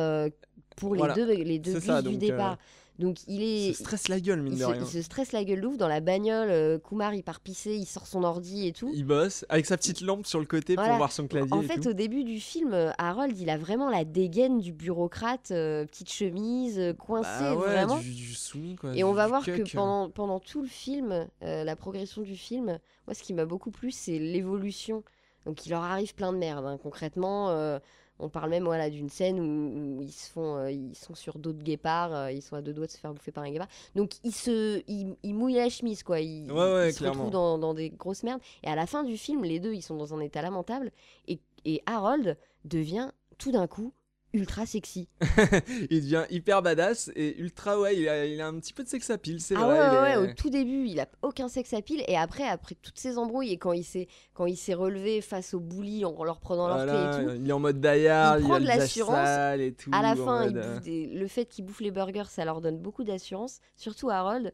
[0.80, 1.15] euh, pour Voilà.
[1.15, 2.57] les deux, les deux ça, du départ.
[2.97, 3.73] Donc il Il est.
[3.73, 4.82] se stresse la gueule, mine de se, rien.
[4.82, 6.49] il se stresse la gueule d'ouf dans la bagnole.
[6.49, 8.91] euh, Kumar, il part pisser, il sort son ordi et tout.
[8.93, 10.89] Il bosse avec sa petite lampe sur le côté Voilà.
[10.89, 11.53] pour voir son clavier.
[11.53, 11.88] En et fait, tout.
[11.88, 16.11] au début du film, euh, Harold, il a vraiment la dégaine du bureaucrate, euh, petite
[16.11, 17.99] chemise, euh, coincée, Bah ouais, vraiment.
[17.99, 18.93] du, du soumis, quoi.
[18.93, 19.71] Et on va voir que cuck.
[19.75, 23.71] pendant, pendant tout le film, euh, la progression du film, moi, ce qui m'a beaucoup
[23.71, 25.03] plu, c'est l'évolution.
[25.45, 26.65] Donc, il leur arrive plein de merde.
[26.65, 26.77] hein.
[26.84, 27.80] Concrètement, euh,
[28.20, 31.39] on parle même voilà, d'une scène où, où ils, se font, euh, ils sont sur
[31.39, 33.70] d'autres guépards, euh, ils sont à deux doigts de se faire bouffer par un guépard.
[33.95, 36.20] Donc, ils, se, ils, ils mouillent la chemise, quoi.
[36.20, 38.41] Ils, Ouais, ouais, ils se retrouvent dans, dans des grosses merdes.
[38.63, 40.91] Et à la fin du film, les deux, ils sont dans un état lamentable.
[41.28, 43.93] Et, et Harold devient tout d'un coup
[44.34, 45.07] ultra sexy.
[45.89, 48.88] il devient hyper badass et ultra ouais il a, il a un petit peu de
[48.89, 51.47] sex appeal c'est Ah vrai ouais, il ouais, est- au tout début, il a aucun
[51.47, 54.73] sex appeal et après, après toutes ces embrouilles et quand il s'est quand il s'est
[54.75, 57.80] relevé face aux bullies en leur prenant leur clé et tout, il est en mode
[57.82, 59.15] daillard Il il, prend a de l'assurance.
[59.15, 61.91] sale et tout à la fin, il euh, bouffe des- le fait qu'il bouffe les
[61.91, 63.59] burgers, ça leur donne beaucoup d'assurance.
[63.75, 64.53] Surtout Harold,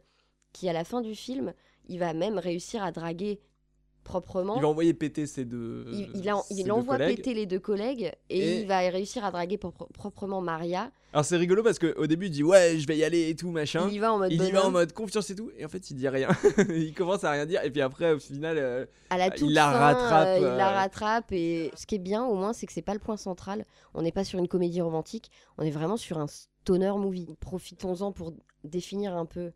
[0.52, 1.52] qui à la fin du film,
[1.88, 3.40] il va même réussir à draguer
[4.06, 4.56] proprement.
[4.56, 7.16] il va envoyer péter ses deux Il, il a- ses il deux envoie collègues.
[7.16, 10.90] péter les deux collègues et, Et- il va réussir à draguer propre- proprement Maria.
[11.12, 13.50] alors c'est rigolo parce qu'au début il dit ouais je vais y aller et tout
[13.50, 14.66] machin il y va en mode il y va bonhomme.
[14.66, 16.28] en mode confiance et tout et en fait il dit rien
[16.70, 19.64] il commence à rien dire et puis après au final euh, à la il la
[19.64, 20.56] fin, rattrape, euh, il euh.
[20.56, 23.16] la rattrape et ce qui est bien au moins c'est que c'est pas le point
[23.16, 23.64] central.
[23.94, 27.28] On n'est pas sur une comédie romantique, on est vraiment sur un stoner movie.
[27.40, 28.32] Profitons-en pour
[28.64, 29.52] définir un peu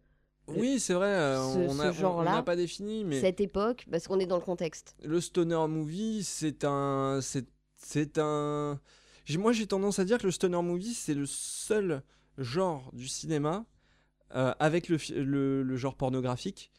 [0.56, 4.18] oui c'est vrai euh, ce- on ce n'a pas défini mais cette époque parce qu'on
[4.20, 4.94] est dans le contexte.
[5.02, 8.78] le stoner movie, c'est un, c'est, un.
[9.38, 12.02] Moi, j'ai tendance à dire que le stoner movie, c'est le seul
[12.38, 13.64] genre du cinéma
[14.34, 16.72] euh, avec le, le, le genre pornographique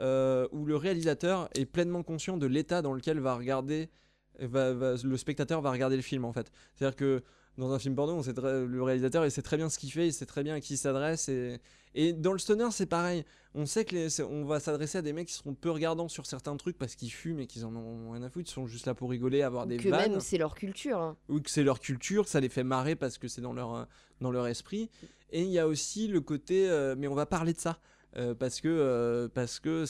[0.00, 3.90] euh, où le réalisateur est pleinement conscient de l'état dans lequel va regarder,
[4.38, 6.50] va, va- le spectateur va regarder le film en fait.
[6.76, 7.22] C'est-à-dire que
[7.58, 9.92] dans un film porno, on sait très- le réalisateur il sait très bien ce qu'il
[9.92, 11.58] fait, il sait très bien à qui il s'adresse et,
[11.94, 13.24] et dans le stoner c'est pareil.
[13.54, 16.24] On sait que les- on va s'adresser à des mecs qui seront peu regardants sur
[16.26, 18.86] certains trucs parce qu'ils fument et qu'ils en ont rien à foutre, ils sont juste
[18.86, 20.98] là pour rigoler, avoir des que vannes même c'est leur culture.
[20.98, 21.16] hein.
[21.28, 23.86] ou que c'est leur culture, ça les fait marrer parce que c'est dans leur,
[24.20, 24.88] dans leur esprit.
[25.30, 27.80] Et il y a aussi le côté, euh, mais on va parler de ça,
[28.16, 29.84] euh, parce que euh, parce que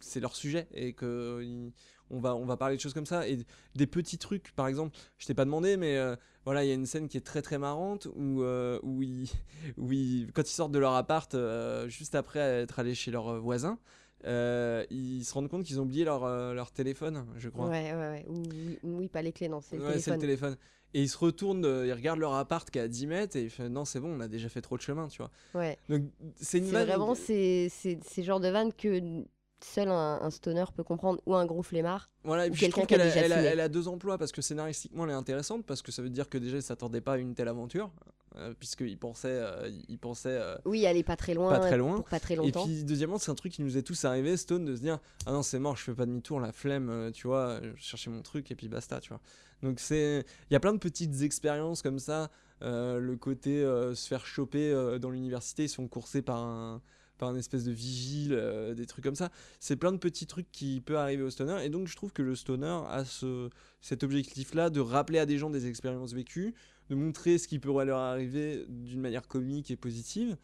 [0.00, 1.72] c'est leur sujet et que ils-
[2.12, 3.38] on va on va parler de choses comme ça et
[3.74, 4.52] des petits trucs.
[4.54, 7.16] Par exemple, je t'ai pas demandé, mais euh, voilà, il y a une scène qui
[7.16, 9.28] est très très marrante où euh, où, ils,
[9.78, 13.40] où ils- quand ils sortent de leur appart euh, juste après être allés chez leur
[13.40, 13.78] voisin.
[14.24, 17.68] euh, ils se rendent compte qu'ils ont oublié leur, euh, leur téléphone, je crois.
[17.68, 18.24] Ouais, ouais, ouais.
[18.28, 20.56] Ou, oui, oui, pas les clés, non, c'est le Ouais, c'est le téléphone.
[20.94, 23.44] Et ils se retournent, euh, ils regardent leur appart qui est à 10 mètres et
[23.44, 25.30] ils font non, c'est bon, on a déjà fait trop de chemin, tu vois.
[25.54, 25.78] Ouais.
[25.88, 26.02] Donc
[26.36, 29.24] c'est une C'est vanne- vraiment ces, ces, ces genres de vannes que
[29.64, 32.10] seul un, un stoner peut comprendre ou un gros flemmard.
[32.24, 33.48] Voilà, et ou puis je quelqu'un trouve qui a qu'elle a, déjà elle a- fumé.
[33.48, 36.28] elle a deux emplois parce que scénaristiquement elle est intéressante parce que ça veut dire
[36.28, 37.90] que déjà ils s'attendaient pas à une telle aventure
[38.36, 41.50] euh, puisqu'ils pensaient, euh, ils pensaient euh, Oui, elle est pas très loin.
[41.50, 41.96] Pas très loin.
[41.96, 42.64] Pour pas très Et longtemps.
[42.64, 45.32] puis deuxièmement, c'est un truc qui nous est tous arrivé, Stone, de se dire ah
[45.32, 48.22] non c'est mort, je fais pas demi-tour, la flemme, euh, tu vois, je cherchais mon
[48.22, 49.20] truc et puis basta, tu vois.
[49.62, 52.30] Donc c'est, il y a plein de petites expériences comme ça,
[52.62, 56.80] euh, le côté euh, se faire choper euh, dans l'université, ils sont coursés par un
[57.22, 59.30] par un espèce de vigile, euh, des trucs comme ça.
[59.60, 61.64] C'est plein de petits trucs qui peuvent arriver au stoner.
[61.64, 63.48] Et donc, je trouve que le stoner a ce,
[63.80, 66.52] cet objectif-là de rappeler à des gens des expériences vécues,
[66.90, 70.36] de montrer ce qui pourrait leur arriver d'une manière comique et positive.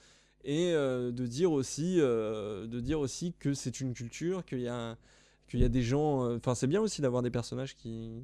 [0.44, 4.68] Et euh, de, dire aussi, euh, de dire aussi que c'est une culture, qu'il y
[4.68, 4.96] a,
[5.48, 6.32] qu'il y a des gens.
[6.36, 8.22] Enfin, c'est bien aussi d'avoir des personnages qui...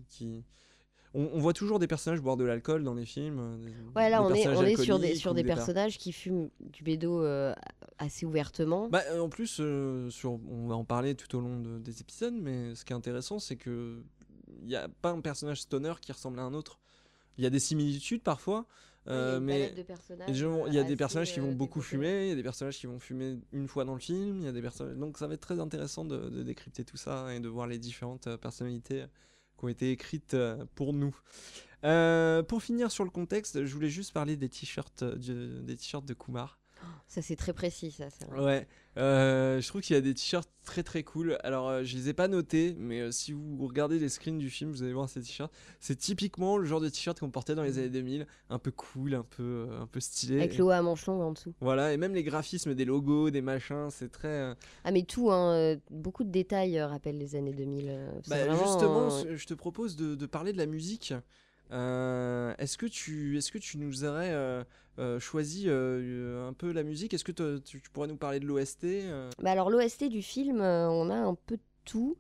[1.15, 3.39] On, on voit toujours des personnages boire de l'alcool dans les films.
[3.39, 6.13] euh, des- Ouais, là, des on est, personnages on est sur des, sur personnages qui
[6.13, 7.55] fument du bédo euh,
[7.99, 8.89] assez ouvertement.
[8.89, 12.01] Bah, euh, en plus, euh, sur, on va en parler tout au long de- des
[12.01, 14.03] épisodes, mais ce qui est intéressant, c'est que
[14.61, 16.79] il n'y a pas un personnage stoner qui ressemble à un autre.
[17.39, 18.67] Il y a des similitudes parfois,
[19.07, 19.85] il y a une mais de
[20.69, 22.87] il y a des personnages qui vont beaucoup fumer, il y a des personnages qui
[22.87, 24.97] vont fumer une fois dans le film, il y a des personnages...
[24.97, 27.79] donc ça va être très intéressant de, de décrypter tout ça et de voir les
[27.79, 29.05] différentes personnalités
[29.59, 31.15] qui ont été écrites euh, pour nous.
[31.85, 35.77] Euh, pour finir sur le contexte, je voulais juste parler des t-shirts euh, du- des
[35.77, 36.59] t-shirts de Kumar.
[37.09, 38.07] Ça, c'est très précis, ça.
[38.37, 38.67] Ouais,
[38.97, 41.39] euh, je trouve qu'il y a des t-shirts très très cool.
[41.45, 44.51] Alors, euh, je les ai pas notés, mais euh, si vous regardez les screens du
[44.51, 45.53] film, vous allez voir ces t-shirts.
[45.81, 49.15] C'est typiquement le genre de t-shirt qu'on portait dans les années 2000, un peu cool,
[49.15, 50.39] un peu, euh, un peu stylé.
[50.39, 51.55] Avec le haut à manches longues en dessous.
[51.61, 54.55] Voilà, et même les graphismes des logos, des machins, c'est très.
[54.85, 57.87] Ah, mais tout, hein, beaucoup de détails rappellent les années 2000.
[57.89, 61.15] euh, c'est Bah, vraiment, justement, je te propose de, de parler de la musique.
[61.73, 64.63] Euh, est-ce que tu, est-ce que tu nous aurais euh,
[64.99, 67.15] euh, choisi un peu la musique?
[67.15, 68.87] Est-ce que te- tu, tu pourrais nous parler de l'OST
[69.39, 72.17] Bah alors l'OST du film, on a un peu de tout,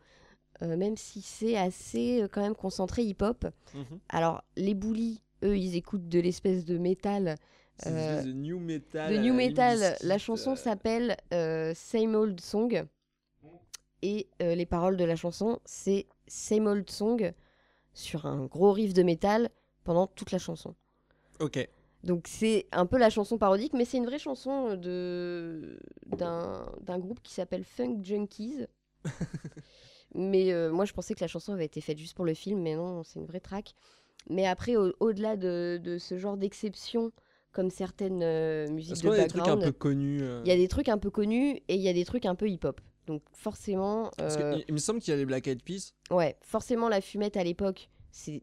[0.60, 3.46] même si c'est assez quand même concentré hip-hop.
[3.74, 3.98] Mhm.
[4.08, 7.36] Alors les bullies, eux, ils écoutent de l'espèce de métal.
[7.84, 9.12] De new metal.
[9.12, 11.16] de new metal, la chanson s'appelle
[11.74, 12.86] Same Old Song.
[14.02, 17.32] Et les paroles de la chanson, c'est Same Old Song
[17.94, 19.48] sur un gros riff de métal
[19.84, 20.74] pendant toute la chanson.
[21.40, 21.66] Ok.
[22.02, 27.20] Donc c'est un peu la chanson parodique, mais c'est une vraie chanson de d'un groupe
[27.22, 28.66] qui s'appelle Funk Junkies.
[30.14, 32.60] mais euh, moi je pensais que la chanson avait été faite juste pour le film,
[32.60, 33.74] mais non, c'est une vraie track.
[34.30, 37.12] Mais après, au- au-delà de, de ce genre d'exception,
[37.52, 40.52] comme certaines euh, musiques de qu'on a des trucs un peu connus euh, il y
[40.52, 42.80] a des trucs un peu connus et il y a des trucs un peu hip-hop.
[43.06, 45.92] Donc forcément, parce que euh, il, me semble qu'il y a les Black Eyed Peas.
[46.10, 48.42] ouais, forcément la fumette à l'époque, c'est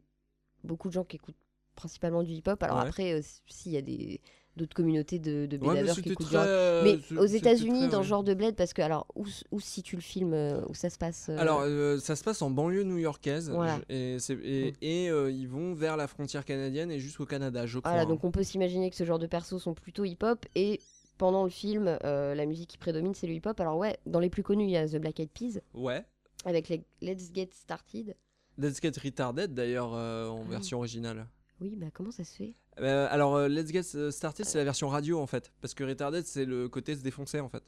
[0.64, 1.36] beaucoup de gens qui écoutent
[1.76, 2.62] principalement du hip-hop.
[2.62, 2.88] Alors Ouais.
[2.88, 4.22] après, euh, s'il y a des
[4.58, 6.46] d'autres communautés de, de Ouais, mais bédaveurs qui écoutent très, du rap.
[6.46, 8.04] euh, Mais aux États-Unis, dans ouais.
[8.04, 10.74] ce genre de bled, parce que alors où, où si tu le filmes, euh, où
[10.76, 13.50] ça se passe euh, Alors, euh, ça se passe en banlieue new-yorkaise.
[13.50, 13.80] Voilà.
[13.90, 14.72] Et, Mm.
[14.82, 17.92] et, euh, ils vont vers la frontière canadienne et jusqu'au Canada, je crois.
[17.92, 18.10] Voilà, hein.
[18.10, 20.82] donc on peut s'imaginer que ce genre de persos sont plutôt hip-hop et
[21.22, 23.60] pendant le film, euh, la musique qui prédomine c'est le hip-hop.
[23.60, 26.04] Alors ouais, dans les plus connus, il y a The Black Eyed Peas Ouais.
[26.46, 28.16] avec les Let's Get Started.
[28.58, 30.50] Let's Get Retarded d'ailleurs euh, en Ah.
[30.50, 31.28] version originale.
[31.60, 32.56] Oui, bah comment ça se fait?
[32.80, 35.52] Euh, alors, Let's Get Started, c'est la version radio en fait.
[35.62, 37.62] Parce que Retarded, c'est le côté se défoncer en fait.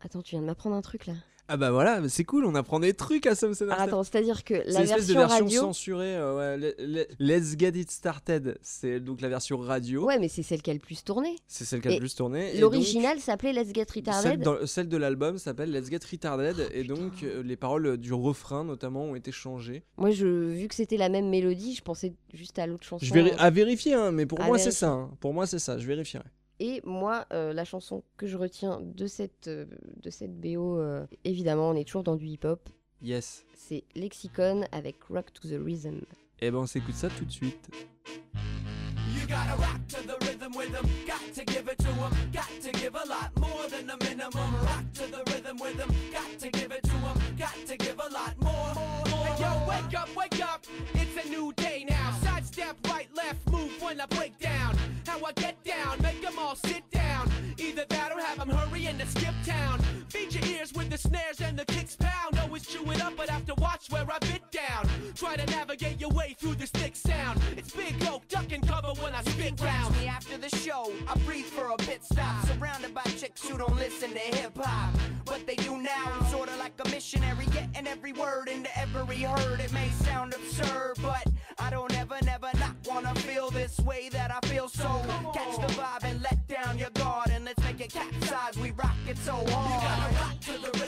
[0.00, 1.14] Attends, tu viens de m'apprendre un truc là.
[1.52, 4.54] Ah bah voilà, c'est cool, on apprend des trucs à Some Alors attends, c'est-à-dire que
[4.66, 5.60] C'est la espèce de version version radio.
[5.62, 6.14] censurée.
[6.16, 10.06] euh, ouais, le- le- Let's Get It Started, c'est donc la version radio.
[10.06, 11.34] Ouais, mais c'est celle qui a le plus tourné.
[11.48, 12.54] C'est celle qui a le Et plus tourné.
[12.56, 14.40] et L'original s'appelait Let's Get Celle, Retarded.
[14.42, 16.94] dans- celle de l'album s'appelle Let's Get Retarded et putain.
[16.94, 19.82] donc euh, les paroles du refrain notamment ont été changées.
[19.96, 23.04] Moi, je, vu que c'était la même mélodie, je pensais juste à l'autre chanson.
[23.04, 24.90] Je vais à vérifier, hein, mais pour À moi c'est ça.
[24.90, 25.10] hein.
[25.18, 26.24] Pour moi c'est ça, je vérifierai.
[26.62, 29.64] Et moi, euh, la chanson que je retiens de cette, euh,
[30.02, 32.68] de cette BO, euh, évidemment, on est toujours dans du hip-hop.
[33.00, 33.46] Yes.
[33.56, 36.02] C'est Lexicon avec Rock to the Rhythm.
[36.38, 37.70] Et ben on s'écoute ça tout de suite.
[39.14, 42.48] You gotta rock to the rhythm with them, got to give it to them, got
[42.62, 44.54] to give a lot more than the minimum.
[44.62, 47.98] Rock to the rhythm with them, got to give it to them, got to give
[47.98, 48.74] a lot more.
[49.24, 52.14] Hey yo, wake up, wake up, it's a new day now.
[52.22, 54.79] Sidestep, right, left, move when I break down.
[55.10, 57.28] How I get down, make them all sit down.
[57.58, 59.80] Either that or have them hurry and skip town.
[60.08, 62.38] Feed your ears with the snares and the kicks pound.
[62.38, 64.88] Always chew it up, but have to watch where I bit down.
[65.16, 67.40] Try to navigate your way through this thick sound.
[67.56, 69.98] It's big oak, duck and cover when I spit round.
[69.98, 70.92] me after the show.
[71.08, 72.46] I breathe for a pit stop.
[72.46, 74.94] Surrounded by chicks who don't listen to hip hop.
[75.24, 79.58] What they do now, I'm sorta like a missionary, getting every word into every herd.
[79.58, 81.26] It may sound absurd, but
[81.60, 84.68] I don't ever, never not wanna feel this way that I feel.
[84.68, 84.88] So
[85.34, 88.56] catch the vibe and let down your guard, and let's make it capsize.
[88.56, 90.14] We rock it so You gotta hard.
[90.14, 90.79] rock to the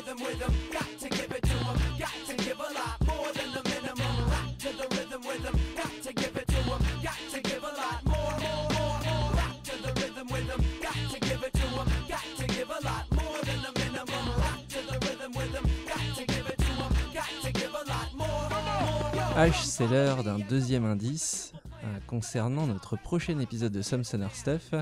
[19.36, 21.52] H, c'est l'heure d'un deuxième indice.
[21.84, 24.74] euh, concernant notre prochain épisode de Some Sonner Stuff.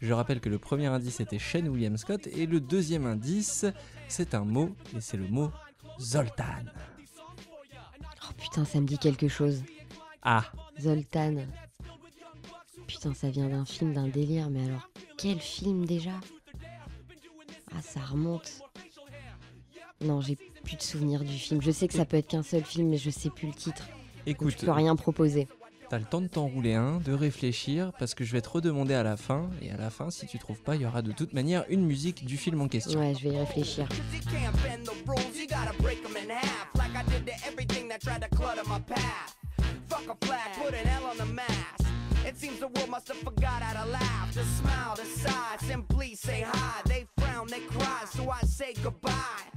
[0.00, 3.66] Je rappelle que le premier indice était Shane William Scott et le deuxième indice,
[4.08, 5.50] c'est un mot et c'est le mot
[6.00, 6.44] Zoltan.
[8.24, 9.62] Oh putain, ça me dit quelque chose.
[10.22, 10.44] Ah,
[10.80, 11.36] Zoltan.
[12.86, 16.18] Putain, ça vient d'un film, d'un délire, mais alors, quel film déjà?
[17.72, 18.62] Ah, ça remonte.
[20.02, 21.60] Non, j'ai plus de souvenirs du film.
[21.60, 23.88] Je sais que ça peut être qu'un seul film, mais je sais plus le titre.
[24.26, 25.46] Écoute, je peux rien proposer.
[25.90, 29.02] t'as le temps de t'enrouler un, de réfléchir, parce que je vais te redemander à
[29.02, 31.32] la fin, et à la fin, si tu trouves pas, il y aura de toute
[31.32, 33.00] manière une musique du film en question.
[33.00, 33.88] Ouais, je vais y réfléchir.
[42.26, 44.30] It seems the world must have forgot how to laugh.
[44.32, 46.80] Just smile, decide, simply say hi.
[46.84, 49.49] They frown, they cry, so I say goodbye.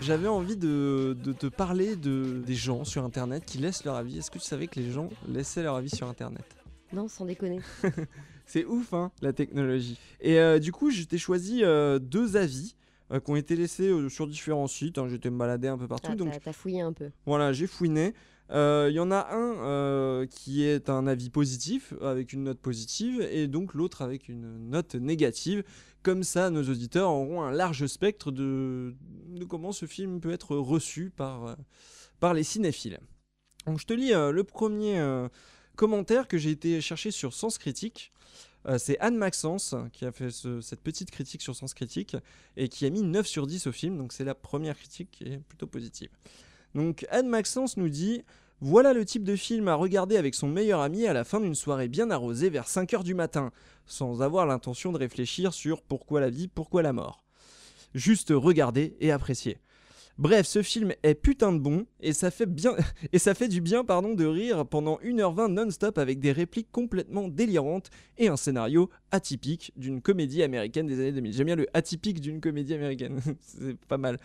[0.00, 4.18] J'avais envie de, de te parler de, des gens sur internet qui laissent leur avis.
[4.18, 6.44] Est-ce que tu savais que les gens laissaient leur avis sur internet?
[6.92, 7.60] Non, sans déconner.
[8.46, 9.98] C'est ouf, hein, la technologie.
[10.20, 12.74] Et euh, du coup, je t'ai choisi euh, deux avis
[13.12, 14.98] euh, qui ont été laissés euh, sur différents sites.
[14.98, 15.06] hein.
[15.08, 16.08] J'étais me balader un peu partout.
[16.10, 17.10] Ah, donc t'as- T'as fouillé un peu.
[17.26, 18.14] voilà, j'ai fouiné.
[18.52, 22.58] Euh, Il y en a un euh, qui est un avis positif, avec une note
[22.60, 25.62] positive, et donc l'autre avec une note négative.
[26.02, 28.94] Comme ça, nos auditeurs auront un large spectre de,
[29.48, 31.54] comment ce film peut être reçu par, euh,
[32.20, 32.98] par les cinéphiles.
[33.66, 35.28] Donc je te lis euh, le premier euh,
[35.76, 38.12] commentaire que j'ai été chercher sur Sens Critique.
[38.66, 42.16] Euh, c'est Anne Maxence qui a fait ce- cette petite critique sur Sens Critique
[42.56, 45.24] et qui a mis 9 sur 10 au film, donc c'est la première critique qui
[45.24, 46.10] est plutôt positive.
[46.74, 48.22] Donc Anne Maxence nous dit
[48.60, 51.54] Voilà le type de film à regarder avec son meilleur ami à la fin d'une
[51.54, 53.50] soirée bien arrosée vers 5h du matin,
[53.86, 57.24] sans avoir l'intention de réfléchir sur pourquoi la vie, pourquoi la mort.
[57.94, 59.58] Juste regarder et apprécier.
[60.20, 62.76] Bref, ce film est putain de bon et ça fait bien
[63.12, 67.26] et ça fait du bien pardon de rire pendant 1h20 non-stop avec des répliques complètement
[67.26, 71.32] délirantes et un scénario atypique d'une comédie américaine des années 2000.
[71.32, 74.18] J'aime bien le atypique d'une comédie américaine, c'est pas mal.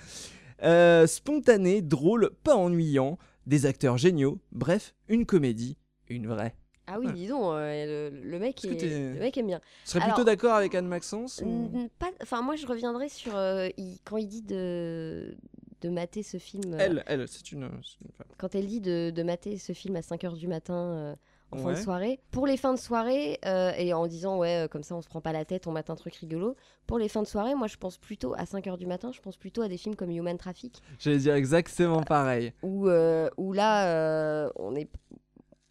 [0.63, 5.77] Euh, spontané, drôle, pas ennuyant, des acteurs géniaux, bref, une comédie,
[6.09, 6.55] une vraie.
[6.87, 7.13] Ah oui, Ouais.
[7.13, 9.59] dis donc, euh, le, le mec est- le mec aime bien.
[9.83, 13.35] Tu serais Alors- plutôt d'accord avec Anne Maxence ou- pas- Enfin, moi, je reviendrai sur
[13.35, 15.35] euh, il- quand il dit de
[15.81, 16.75] de mater ce film.
[16.79, 18.25] Elle, elle, c'est une, une femme.
[18.37, 21.15] quand elle dit de, de mater ce film à 5h du matin
[21.55, 21.73] en fin Ouais.
[21.75, 22.19] de soirée.
[22.31, 25.07] Pour les fins de soirée, euh, et en disant, ouais, euh, comme ça on se
[25.07, 26.55] prend pas la tête, on mate un truc rigolo.
[26.87, 29.37] Pour les fins de soirée, moi je pense plutôt à 5h du matin, je pense
[29.37, 32.53] plutôt à des films comme Human Traffic, J'allais dire exactement pareil.
[32.61, 34.89] où, euh, où là euh, on est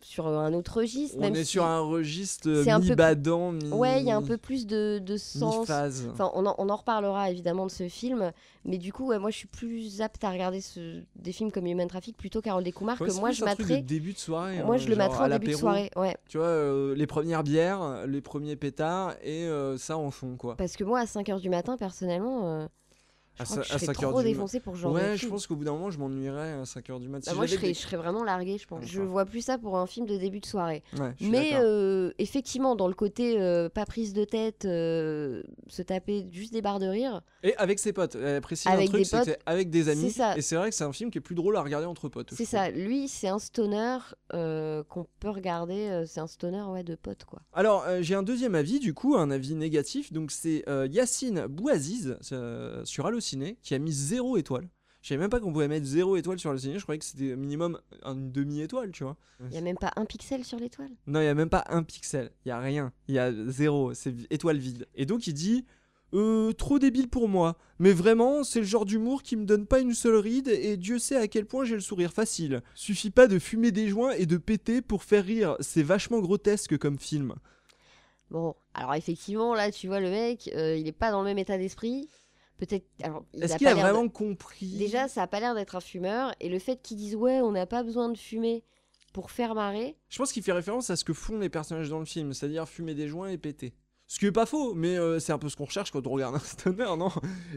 [0.07, 1.17] sur un autre registre.
[1.19, 3.71] On même est si- sur un registre peu- mi-badant, mi...
[3.73, 5.69] Ouais, il y a un peu plus de, de sens.
[6.13, 8.31] Enfin, on en, on en reparlera évidemment de ce film,
[8.67, 11.67] mais du coup, ouais, moi je suis plus apte à regarder ce- des films comme
[11.67, 13.81] Human Traffic plutôt Carole Descoumars Ouais, que moi je materais.
[13.81, 14.63] début de soirée.
[14.63, 16.15] Moi hein, je le à en début de soirée, ouais.
[16.29, 20.55] Tu vois, euh, les premières bières, les premiers pétards et euh, ça en fond quoi.
[20.57, 22.67] Parce que moi à 5h du matin, personnellement, euh,
[23.37, 24.95] je À crois ça- que je à serais 5 heures trop du pour ce genre
[24.95, 25.31] de je film.
[25.33, 27.31] pense qu'au bout d'un moment, je m'ennuierais à 5h du matin.
[27.31, 28.85] Bah, moi je serais, je serais vraiment larguée, je pense.
[28.85, 29.11] Je D'accord.
[29.13, 30.83] vois plus ça pour un film de début de soirée.
[30.99, 31.63] Ouais, je suis Mais d'accord.
[31.65, 36.63] euh, effectivement, dans le côté euh, pas prise de tête, euh, se taper juste des
[36.63, 38.15] barres de rire, Et avec ses potes.
[38.15, 40.03] Elle précise Avec un truc, des potes, c'est avec des amis.
[40.11, 40.37] c'est ça.
[40.37, 42.29] Et c'est vrai que c'est un film qui est plus drôle à regarder entre potes.
[42.31, 42.59] je c'est trouve.
[42.61, 42.71] ça.
[42.71, 43.99] Lui, c'est un stoner
[44.33, 45.89] euh, qu'on peut regarder.
[45.89, 47.41] euh, c'est un stoner ouais, de potes, quoi.
[47.53, 50.13] Alors, euh, j'ai un deuxième avis, du coup, un avis négatif.
[50.13, 53.24] Donc, c'est euh, Yacine Bouaziz euh, sur Allociné
[53.63, 54.69] qui a mis 0 étoile.
[55.03, 56.79] Je savais même pas qu'on pouvait mettre 0 étoile sur Allociné.
[56.79, 59.19] Je croyais que c'était minimum une demi-étoile, tu vois.
[59.51, 60.93] Il y a même pas un pixel sur l'étoile?
[61.07, 62.31] Non, il y a même pas un pixel.
[62.47, 62.91] Il y a rien.
[63.09, 63.93] Il y a zéro.
[63.93, 64.87] C'est étoile vide.
[64.95, 65.67] Et donc, il dit.
[66.15, 67.59] Euh, trop débile pour moi.
[67.81, 71.01] Mais vraiment, c'est le genre d'humour qui me donne pas une seule ride et Dieu
[71.01, 72.63] sait à quel point j'ai le sourire facile.
[72.77, 75.57] Suffit pas de fumer des joints et de péter pour faire rire.
[75.59, 77.35] C'est vachement grotesque comme film.
[78.31, 81.39] Bon, alors effectivement, là, tu vois, le mec, euh, il est pas dans le même
[81.39, 82.09] état d'esprit.
[82.67, 82.87] Peut-être.
[83.03, 84.77] alors, Est-ce a qu'il a de- vraiment compris?
[84.79, 86.33] Déjà, ça a pas l'air d'être un fumeur.
[86.41, 88.63] Et le fait qu'ils disent, ouais, on n'a pas besoin de fumer
[89.13, 89.97] pour faire marrer.
[90.09, 92.69] Je pense qu'il fait référence à ce que font les personnages dans le film, c'est-à-dire
[92.69, 93.75] fumer des joints et péter.
[94.07, 96.11] Ce qui est pas faux, mais euh, c'est un peu ce qu'on recherche quand on
[96.11, 97.09] regarde un stoner, non?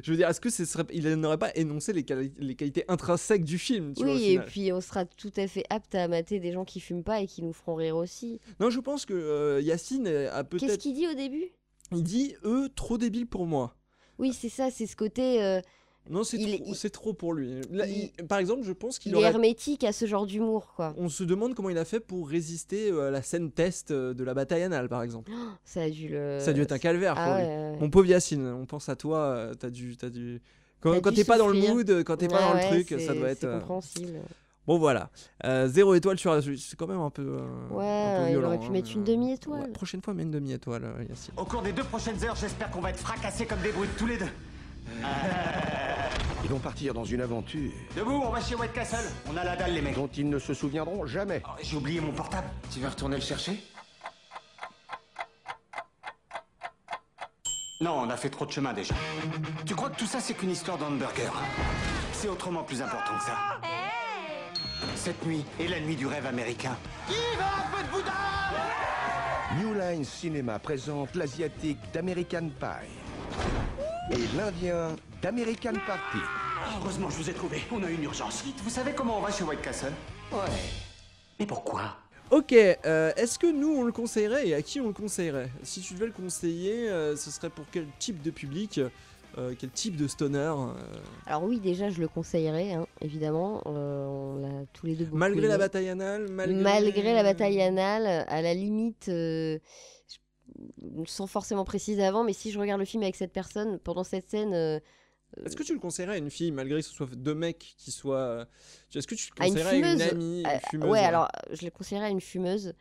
[0.02, 0.86] Je veux dire, est-ce que ce serait...
[0.94, 4.30] il n'aurait pas énoncé les, quali- les qualités intrinsèques du film tu vois, au Oui,
[4.32, 7.20] et puis on sera tout à fait apte à mater des gens qui fument pas
[7.20, 8.40] et qui nous feront rire aussi.
[8.62, 10.78] Non, je pense que euh, Yacine a Qu'est-ce peut-être...
[10.80, 11.52] qu'il dit au début?
[11.92, 13.76] Il dit, eux, trop débile pour moi.
[14.20, 15.42] Oui, c'est ça, c'est ce côté.
[15.44, 15.62] euh,
[16.10, 17.62] Non, c'est trop, pour lui.
[17.72, 19.28] Là, il- il- Par exemple, je pense qu'il il est aurait...
[19.28, 20.94] hermétique à ce genre d'humour, quoi.
[20.98, 24.14] On se demande comment il a fait pour résister euh, à la scène test euh,
[24.14, 25.32] de la bataille anale, par exemple.
[25.66, 26.40] Ça a dû le.
[26.40, 27.46] Ça a dû être un calvaire pour Ah lui.
[27.48, 27.78] ouais, ouais.
[27.82, 30.42] Mon pauvre Yacine, on pense à toi, t'as dû, t'as dû.
[30.80, 33.14] Quand, t'es pas dans le mood, quand t'es pas Ouais, dans le ouais, truc, ça
[33.14, 33.40] doit être.
[33.42, 34.20] C'est euh, compréhensible.
[34.68, 35.10] Bon voilà,
[35.46, 36.38] Euh, zéro étoile sur.
[36.44, 37.22] C'est quand même un peu.
[37.40, 38.70] euh, Ouais, un peu il violent, aurait pu hein.
[38.72, 39.62] mettre une demi-étoile.
[39.62, 41.34] Ouais, prochaine fois, mets une demi-étoile, euh, Yacine.
[41.38, 44.08] Au cours des deux prochaines heures, j'espère qu'on va être fracassés comme des brutes tous
[44.08, 44.28] les deux.
[46.44, 49.10] Ils vont partir dans une aventure Debout, on va chez White Castle.
[49.32, 49.96] On a la dalle, les mecs.
[49.96, 51.42] dont ils ne se souviendront jamais.
[51.46, 52.48] Oh, J'ai oublié mon portable.
[52.72, 53.62] Tu veux retourner le chercher?
[57.82, 58.96] Non, on a fait trop de chemin déjà.
[59.66, 61.32] Tu crois que tout ça, c'est qu'une histoire d'hamburger
[62.14, 63.34] C'est autrement plus important que ça.
[64.96, 66.78] Cette nuit est la nuit du rêve américain.
[69.60, 72.88] New Line Cinema présente l'asiatique d'American Pie
[74.12, 76.20] et l'indien d'American Party.
[76.22, 77.64] Ah, heureusement, je vous ai trouvé.
[77.72, 78.44] On a une urgence.
[78.44, 79.94] Vite, vous savez comment on va chez White Castle?
[80.32, 80.40] Ouais.
[81.40, 81.98] Mais pourquoi?
[82.30, 84.50] Ok, euh, est-ce que nous on le conseillerait?
[84.50, 85.50] Et à qui on le conseillerait?
[85.64, 88.82] Si tu devais le conseiller, euh, ce serait pour quel type de public?
[89.38, 90.74] Euh, Quel type de stoner euh,
[91.26, 93.62] Alors oui, déjà, je le conseillerais, hein, évidemment.
[93.66, 96.62] euh, on l'a tous les deux beaucoup Malgré la bataille anale malgré...
[96.62, 99.12] Malgré la bataille anale, à la limite,
[101.06, 104.30] sans forcément préciser avant, mais si je regarde le film avec cette personne, pendant cette
[104.30, 104.82] scène,
[105.46, 107.92] Est-ce que tu le conseillerais à une fille malgré que ce soit deux mecs qui
[107.92, 108.48] soient.
[108.94, 111.00] Est-ce que tu le à une conseillerais à une fumeuse, amie, euh, une fumeuse ouais,
[111.00, 112.74] alors je le conseillerais à une fumeuse.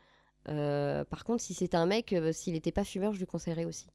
[0.47, 3.89] Par contre, si c'était un mec, s'il n'était pas fumeur, je lui conseillerais aussi.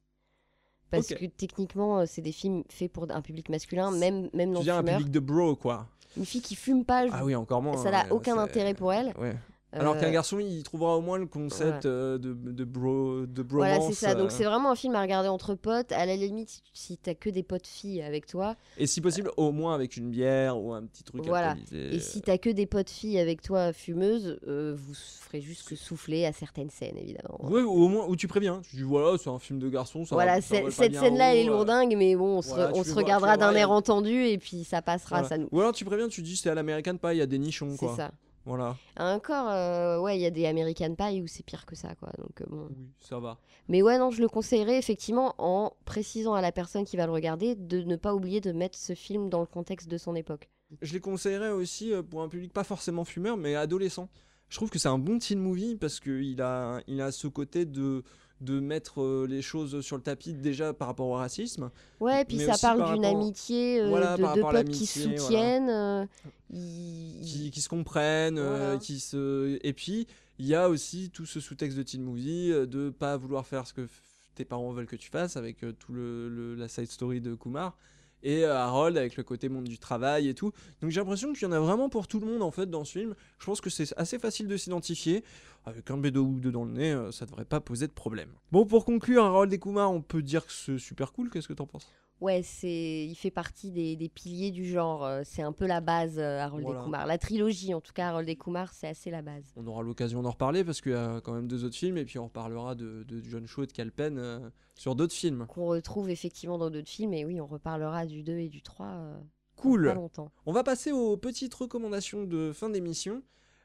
[0.98, 4.54] Parce que techniquement, euh, c'est des films faits pour un public masculin, même, même Tu
[4.54, 5.86] non veux dire un public de bro quoi
[6.16, 7.76] Une fille qui fume pas, je- Ah oui, encore moins.
[7.82, 9.12] ça n'a ouais, aucun intérêt pour elle.
[9.18, 9.34] Ouais.
[9.74, 13.42] Alors Euh, qu'un garçon, il trouvera au moins le concept euh, de, de bro, de
[13.42, 13.68] bromance.
[13.68, 14.14] Voilà, c'est ça.
[14.14, 15.92] Donc euh, c'est vraiment un film à regarder entre potes.
[15.92, 19.50] À la limite, si, t'as que des potes filles avec toi, Et si possible, au
[19.50, 21.52] moins avec une bière ou un petit truc voilà.
[21.52, 21.94] alcoolisé.
[21.94, 25.74] Et si t'as que des potes filles avec toi fumeuses, euh, vous ferez juste que
[25.74, 27.38] souffler à certaines scènes, évidemment.
[27.42, 28.60] Ouais, ou au moins où tu préviens.
[28.68, 30.04] Tu dis voilà, c'est un film de garçon.
[30.04, 32.48] Ça voilà, va- ça pas cette scène-là, elle est euh, lourdingue, mais bon, on se,
[32.50, 35.28] voilà, on regardera d'un air entendu et puis ça passera, voilà.
[35.28, 35.48] ça nous.
[35.50, 37.74] Ou alors tu préviens, tu dis c'est à l'American Pie, il y a des nichons
[37.78, 38.10] C'est ça.
[38.44, 38.76] Voilà.
[38.98, 42.10] Encore, euh, ouais, il y a des American Pie où c'est pire que ça, quoi.
[42.18, 42.66] Donc euh, bon.
[42.70, 43.38] Oui, ça va.
[43.68, 47.12] Mais ouais, non, je le conseillerais effectivement en précisant à la personne qui va le
[47.12, 50.50] regarder de ne pas oublier de mettre ce film dans le contexte de son époque.
[50.80, 54.08] Je les conseillerais aussi euh, pour un public pas forcément fumeur, mais adolescent.
[54.48, 57.64] Je trouve que c'est un bon teen movie parce qu'il a, il a ce côté
[57.64, 58.02] de,
[58.42, 61.70] de mettre euh, les choses sur le tapis déjà par rapport au racisme.
[62.00, 65.18] Ouais, puis ça parle par d'une amitié euh, Voilà, de deux potes qui se voilà.
[65.18, 65.70] soutiennent.
[65.70, 66.06] euh,
[66.50, 69.58] qui, qui se comprennent, euh, qui se...
[69.62, 70.06] Et puis,
[70.38, 73.72] il y a aussi tout ce sous-texte de teen movie, de pas vouloir faire ce
[73.72, 73.86] que
[74.34, 77.76] tes parents veulent que tu fasses, avec tout le, le- la side story de Kumar.
[78.22, 80.52] Et euh, Harold avec le côté monde du travail et tout.
[80.80, 82.84] Donc j'ai l'impression qu'il y en a vraiment pour tout le monde en fait dans
[82.84, 83.14] ce film.
[83.38, 85.24] Je pense que c'est assez facile de s'identifier.
[85.64, 88.30] Avec un bédo ou deux dans le nez, euh, ça devrait pas poser de problème.
[88.50, 91.30] Bon, pour conclure, Harold et Kumar, on peut dire que c'est super cool.
[91.30, 91.86] Qu'est-ce que t'en penses?
[92.22, 95.04] Ouais, c'est, il fait partie des, des piliers du genre.
[95.04, 96.80] euh, C'est un peu la base, euh, Harold Voilà.
[96.80, 97.06] et Kumar.
[97.06, 99.42] La trilogie, en tout cas, Harold et Kumar, c'est assez la base.
[99.56, 102.04] On aura l'occasion d'en reparler parce qu'il y a quand même deux autres films et
[102.04, 104.38] puis on reparlera de, de John Shaw et de Calpen euh,
[104.76, 105.46] sur d'autres films.
[105.48, 107.12] Qu'on retrouve effectivement dans d'autres films.
[107.12, 109.24] Et oui, on reparlera du 2 et du 3 euh, dans
[109.56, 109.86] Cool.
[109.88, 110.30] pas longtemps.
[110.46, 113.22] On va passer aux petites recommandations de fin d'émission.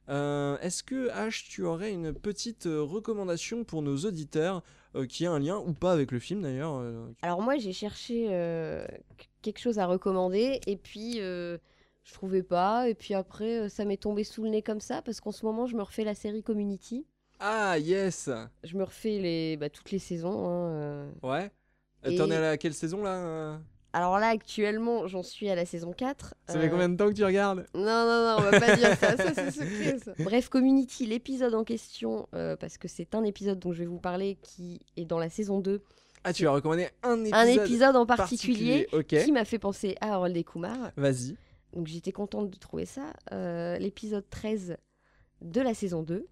[0.10, 4.64] Euh, Est-ce que H, tu aurais une petite recommandation pour nos auditeurs?
[5.06, 8.28] Qui a un lien ou pas avec le film d'ailleurs euh, Alors moi, j'ai cherché
[8.30, 8.86] euh,
[9.18, 11.58] qu- quelque chose à recommander et puis euh,
[12.04, 12.90] je trouvais pas.
[12.90, 15.46] Et puis après, euh, ça m'est tombé sous le nez comme ça parce qu'en ce
[15.46, 17.06] moment, je me refais la série Community.
[17.40, 18.30] Ah yes
[18.64, 20.48] Je me refais les, bah, toutes les saisons.
[20.48, 21.12] hein, euh.
[21.22, 21.52] Ouais?
[22.06, 23.58] Euh, Et- T'en es à la- quelle saison là euh?
[23.98, 26.36] Alors là, actuellement, j'en suis à la saison 4.
[26.48, 27.66] Ça fait Euh, combien de temps que tu regardes?
[27.74, 29.98] Non, non, non, on va pas dire ça, ça c'est secret.
[29.98, 30.12] ça.
[30.20, 34.00] Bref, Community, l'épisode en question, euh, parce que c'est un épisode dont je vais vous
[34.00, 35.82] parler qui est dans la saison 2.
[36.24, 39.96] Ah, tu as recommandé un épisode Un épisode en particulier, particulier, qui m'a fait penser
[40.02, 40.92] à Harold et Kumar.
[40.96, 41.36] Vas-y.
[41.74, 43.14] Donc j'étais contente de trouver ça.
[43.32, 44.78] Euh, l'épisode 13
[45.42, 46.28] de la saison 2.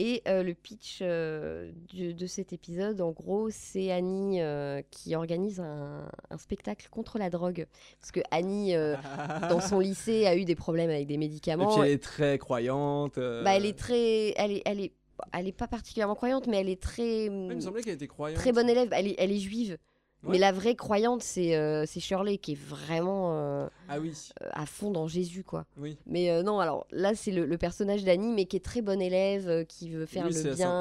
[0.00, 5.16] Et euh, le pitch euh, du- de cet épisode, en gros, c'est Annie euh, qui
[5.16, 7.66] organise un, un spectacle contre la drogue.
[8.00, 8.74] Parce que Annie,
[9.50, 11.74] dans son lycée, a eu des problèmes avec des Et médicaments.
[11.74, 13.16] puis elle est très croyante.
[13.18, 14.92] Bah, elle est très, elle est, elle est,
[15.32, 18.38] elle est pas particulièrement croyante, mais elle est très, il me semblait qu'elle était croyante.
[18.38, 18.88] très bonne élève.
[18.92, 19.78] Elle est, elle est juive.
[20.24, 20.32] Ouais.
[20.32, 24.12] Mais la vraie croyante, c'est euh, Shirley qui est vraiment euh, Ah oui.
[24.42, 25.64] euh, à fond dans Jésus, quoi.
[25.76, 25.96] Oui.
[26.06, 29.64] Mais non, alors là, c'est le, le personnage d'Annie, mais qui est très bonne élève,
[29.66, 30.72] qui veut faire Oui, le bien.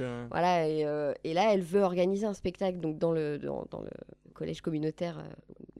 [0.00, 0.26] Euh.
[0.30, 0.80] Voilà, et,
[1.24, 3.90] et là, elle veut organiser un spectacle donc dans le, dans, dans le
[4.34, 5.22] collège communautaire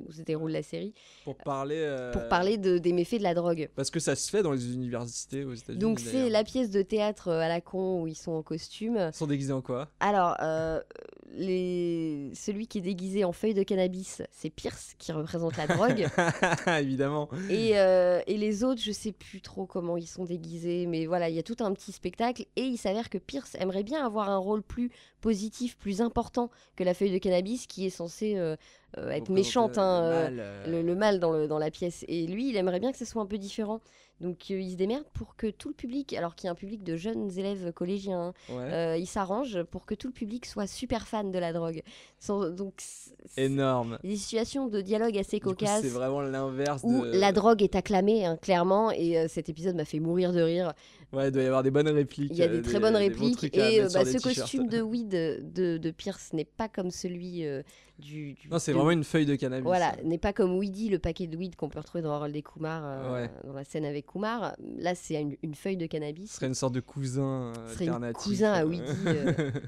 [0.06, 0.94] où se déroule la série,
[1.24, 2.08] Pour parler.
[2.12, 3.68] pour parler de, des méfaits de la drogue.
[3.76, 5.78] Parce que ça se fait dans les universités aux États-Unis.
[5.78, 8.96] Donc c'est la pièce de théâtre à la con où ils sont en costume.
[9.12, 9.88] Ils sont déguisés en quoi?
[10.00, 10.36] Alors,
[11.34, 12.30] les...
[12.34, 16.06] celui qui est déguisé en feuille de cannabis, c'est Pierce qui représente la drogue.
[16.66, 17.28] Évidemment.
[17.50, 21.28] Et, euh, et les autres, je sais plus trop comment ils sont déguisés, mais voilà,
[21.28, 22.44] il y a tout un petit spectacle.
[22.56, 26.84] Et il s'avère que Pierce aimerait bien avoir un rôle plus positif, plus important que
[26.84, 28.56] la feuille de cannabis qui est censée euh,
[28.98, 32.04] euh, être méchante, hein, le mal, le, le mal dans, le, dans la pièce.
[32.08, 33.80] Et lui, il aimerait bien que ce soit un peu différent.
[34.22, 36.54] Donc euh, il se démerde pour que tout le public, alors qu'il y a un
[36.54, 38.72] public de jeunes élèves collégiens, hein, Ouais.
[38.72, 41.82] euh, il s'arrange pour que tout le public soit super fan de la drogue.
[42.20, 42.80] Sans- donc
[43.36, 43.98] Énorme.
[44.04, 47.10] des situations de dialogue assez cocasses c'est vraiment l'inverse où de.
[47.18, 50.72] la drogue est acclamée, hein, clairement, et euh, cet épisode m'a fait mourir de rire.
[51.12, 52.30] Ouais, il doit y avoir des bonnes répliques.
[52.32, 55.08] Il y a euh, des très bonnes répliques, et euh, bah, ce costume de weed
[55.10, 57.62] de, de Pierce n'est pas comme celui euh,
[57.98, 59.64] du, du- Non, c'est de- vraiment une feuille de cannabis.
[59.64, 62.40] Voilà, n'est pas comme Weedy, le paquet de weed qu'on peut retrouver dans Harold et
[62.42, 63.30] Kumar, euh, Ouais.
[63.44, 64.56] dans la scène avec Kumar.
[64.78, 66.30] Là, c'est une, une feuille de cannabis.
[66.30, 68.22] Ce serait une sorte de cousin euh, alternatif.
[68.22, 68.64] cousin à.
[68.64, 68.82] Weedy,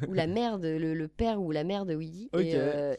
[0.09, 2.31] ou la mère de, le, le père ou la mère de Weedy.
[2.39, 2.55] Et,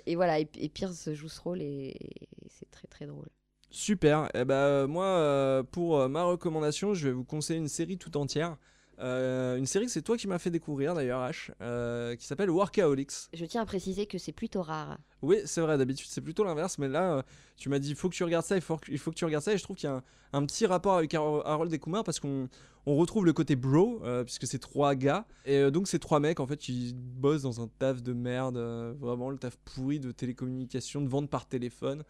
[0.06, 3.28] et voilà, et, et Pierce joue ce rôle et, et c'est très très drôle.
[3.70, 4.30] Super.
[4.34, 8.16] Et bah, moi, euh, pour euh, ma recommandation, je vais vous conseiller une série tout
[8.18, 8.58] entière.
[9.00, 12.50] Euh, une série que c'est toi qui m'as fait découvrir d'ailleurs, H, euh, qui s'appelle
[12.50, 13.12] Workaholics.
[13.34, 14.98] Je tiens à préciser que c'est plutôt rare.
[15.22, 17.22] Oui, c'est vrai, d'habitude c'est plutôt l'inverse, mais là, euh,
[17.58, 19.26] tu m'as dit il faut que tu regardes ça, il faut il faut que tu
[19.26, 21.74] regardes ça, et je trouve qu'il y a un, un petit rapport avec Har- Harold
[21.74, 22.48] et Kumar parce qu'on
[22.86, 26.22] on retrouve le côté bro, euh, puisque c'est trois gars, et euh, donc ces trois
[26.22, 30.00] mecs en fait qui bossent dans un taf de merde, euh, vraiment le taf pourri
[30.00, 32.04] de télécommunication, de vente par téléphone.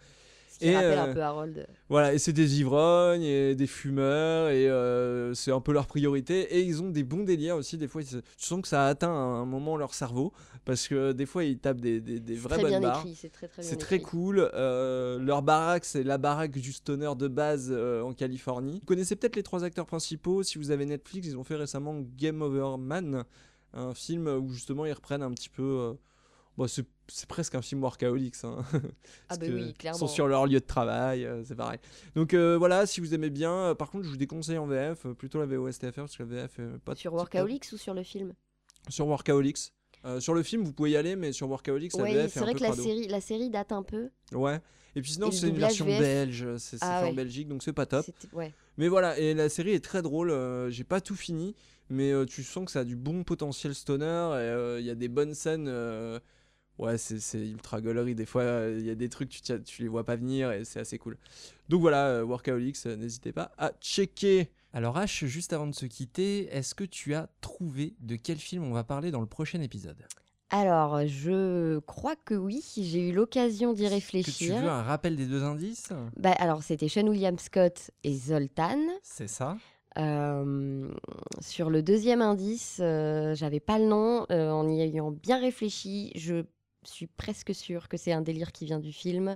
[0.62, 1.68] Rappelle euh, un peu Harold.
[1.90, 6.42] Voilà, et c'est des ivrognes et des fumeurs, et euh, c'est un peu leur priorité.
[6.56, 7.78] Et ils ont des bons délires aussi.
[7.78, 10.34] Des fois, tu sens que ça a atteint à un moment leur cerveau,
[10.64, 13.06] parce que des fois, ils tapent des, des, des vraies bonnes barres.
[13.16, 13.48] c'est très
[13.78, 14.50] très bien cool.
[14.54, 18.80] Euh, leur baraque, c'est la baraque du stoner de base en Californie.
[18.80, 20.44] Vous connaissez peut-être les trois acteurs principaux.
[20.44, 23.24] Si vous avez Netflix, ils ont fait récemment Game Over Man,
[23.74, 25.96] un film où justement ils reprennent un petit peu.
[26.58, 26.86] Bon, c'est
[27.28, 28.36] presque un film workaholics.
[28.44, 28.64] hein.
[29.28, 30.08] Parce bah oui, Ils sont clairement.
[30.08, 31.80] sur leur lieu de travail, euh, c'est pareil.
[32.16, 33.52] Donc euh, voilà, si vous aimez bien.
[33.52, 36.60] euh, par contre, je vous déconseille en VF, plutôt la VOSTFR, parce que la VF
[36.60, 37.14] est pas Sur.
[37.14, 38.34] Workaholics ou sur le film?
[38.90, 39.72] Sur Workaholics.
[40.20, 42.40] Sur le film, vous pouvez y aller, mais sur Workaholics, la Oui, VF est c'est
[42.40, 42.84] un vrai peu que la crado.
[42.84, 44.10] série, la série date un peu.
[44.34, 44.60] Ouais.
[44.96, 46.00] Et puis sinon, c'est une version VF?
[46.00, 47.16] belge, c'est Ah fait en ouais.
[47.16, 48.06] Belgique, donc c'est pas top.
[48.32, 48.54] Ouais.
[48.78, 50.32] Mais voilà, et la série est très drôle.
[50.70, 51.56] J'ai pas tout fini,
[51.90, 54.76] mais tu sens que ça a du bon potentiel stoner.
[54.80, 55.68] Il y a des bonnes scènes.
[56.80, 58.16] Ouais, c'est c'est ultra gaulerie.
[58.16, 60.66] Des fois, euh, il y a des trucs, tu, tu les vois pas venir et
[60.66, 61.18] c'est assez cool.
[61.70, 64.50] Donc voilà, euh, Workaholics, euh, n'hésitez pas à checker.
[64.74, 68.64] Alors H, juste avant de se quitter, est-ce que tu as trouvé de quel film
[68.66, 69.98] on va parler dans le prochain épisode?
[70.52, 74.58] Alors, je crois que oui, j'ai eu l'occasion d'y Que tu réfléchir.
[74.62, 75.90] veux un rappel des deux indices?
[76.18, 78.78] Bah, alors, c'était Sean William Scott et Zoltan.
[79.02, 79.58] C'est ça.
[79.98, 80.88] Euh,
[81.42, 84.26] sur le deuxième indice, euh, j'avais pas le nom.
[84.30, 86.44] euh, en y ayant bien réfléchi, je
[86.92, 89.36] suis presque sûre que c'est un délire qui vient du film.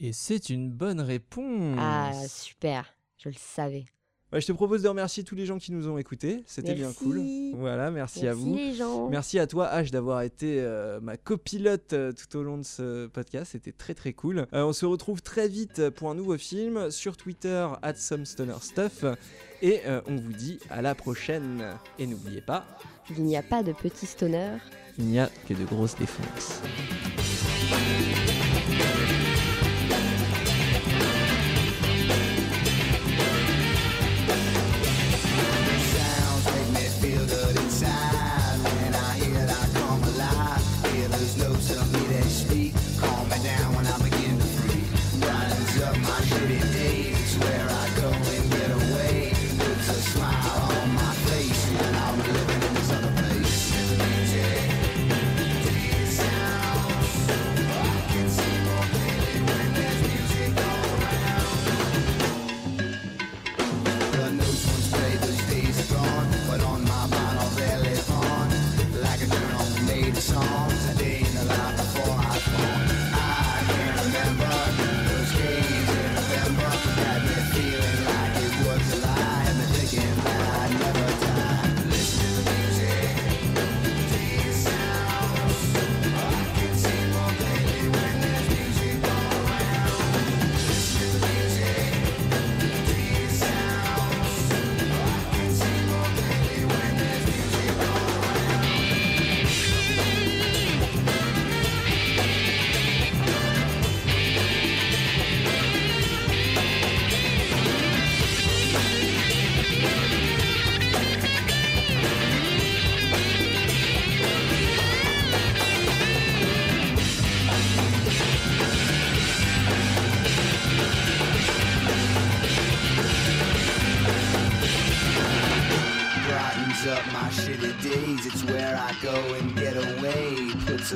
[0.00, 1.76] Et c'est une bonne réponse.
[1.78, 3.84] Ah, super, je le savais.
[4.32, 6.42] Ouais, je te propose de remercier tous les gens qui nous ont écoutés.
[6.46, 7.22] C'était bien cool.
[7.54, 8.56] Voilà, merci, à Merci vous.
[8.56, 9.08] les gens.
[9.08, 13.06] Merci à toi H d'avoir été euh, ma copilote euh, tout au long de ce
[13.06, 14.48] podcast, c'était très très cool.
[14.52, 18.56] Euh, on se retrouve très vite pour un nouveau film sur Twitter at some stoner
[18.60, 19.04] stuff
[19.62, 21.64] et on vous dit à la prochaine.
[22.00, 22.64] Et n'oubliez pas,
[23.16, 24.56] Il n'y a pas de petit stoner.
[24.98, 26.60] Il n'y a que de grosses défenses.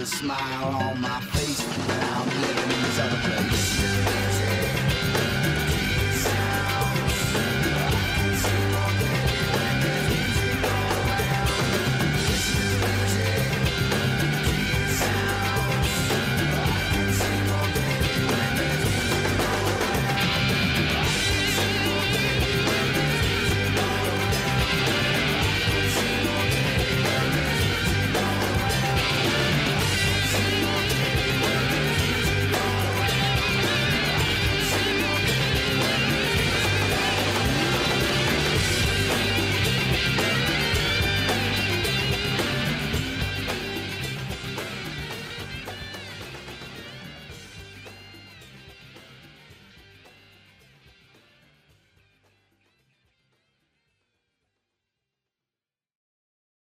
[0.09, 1.28] Smile on my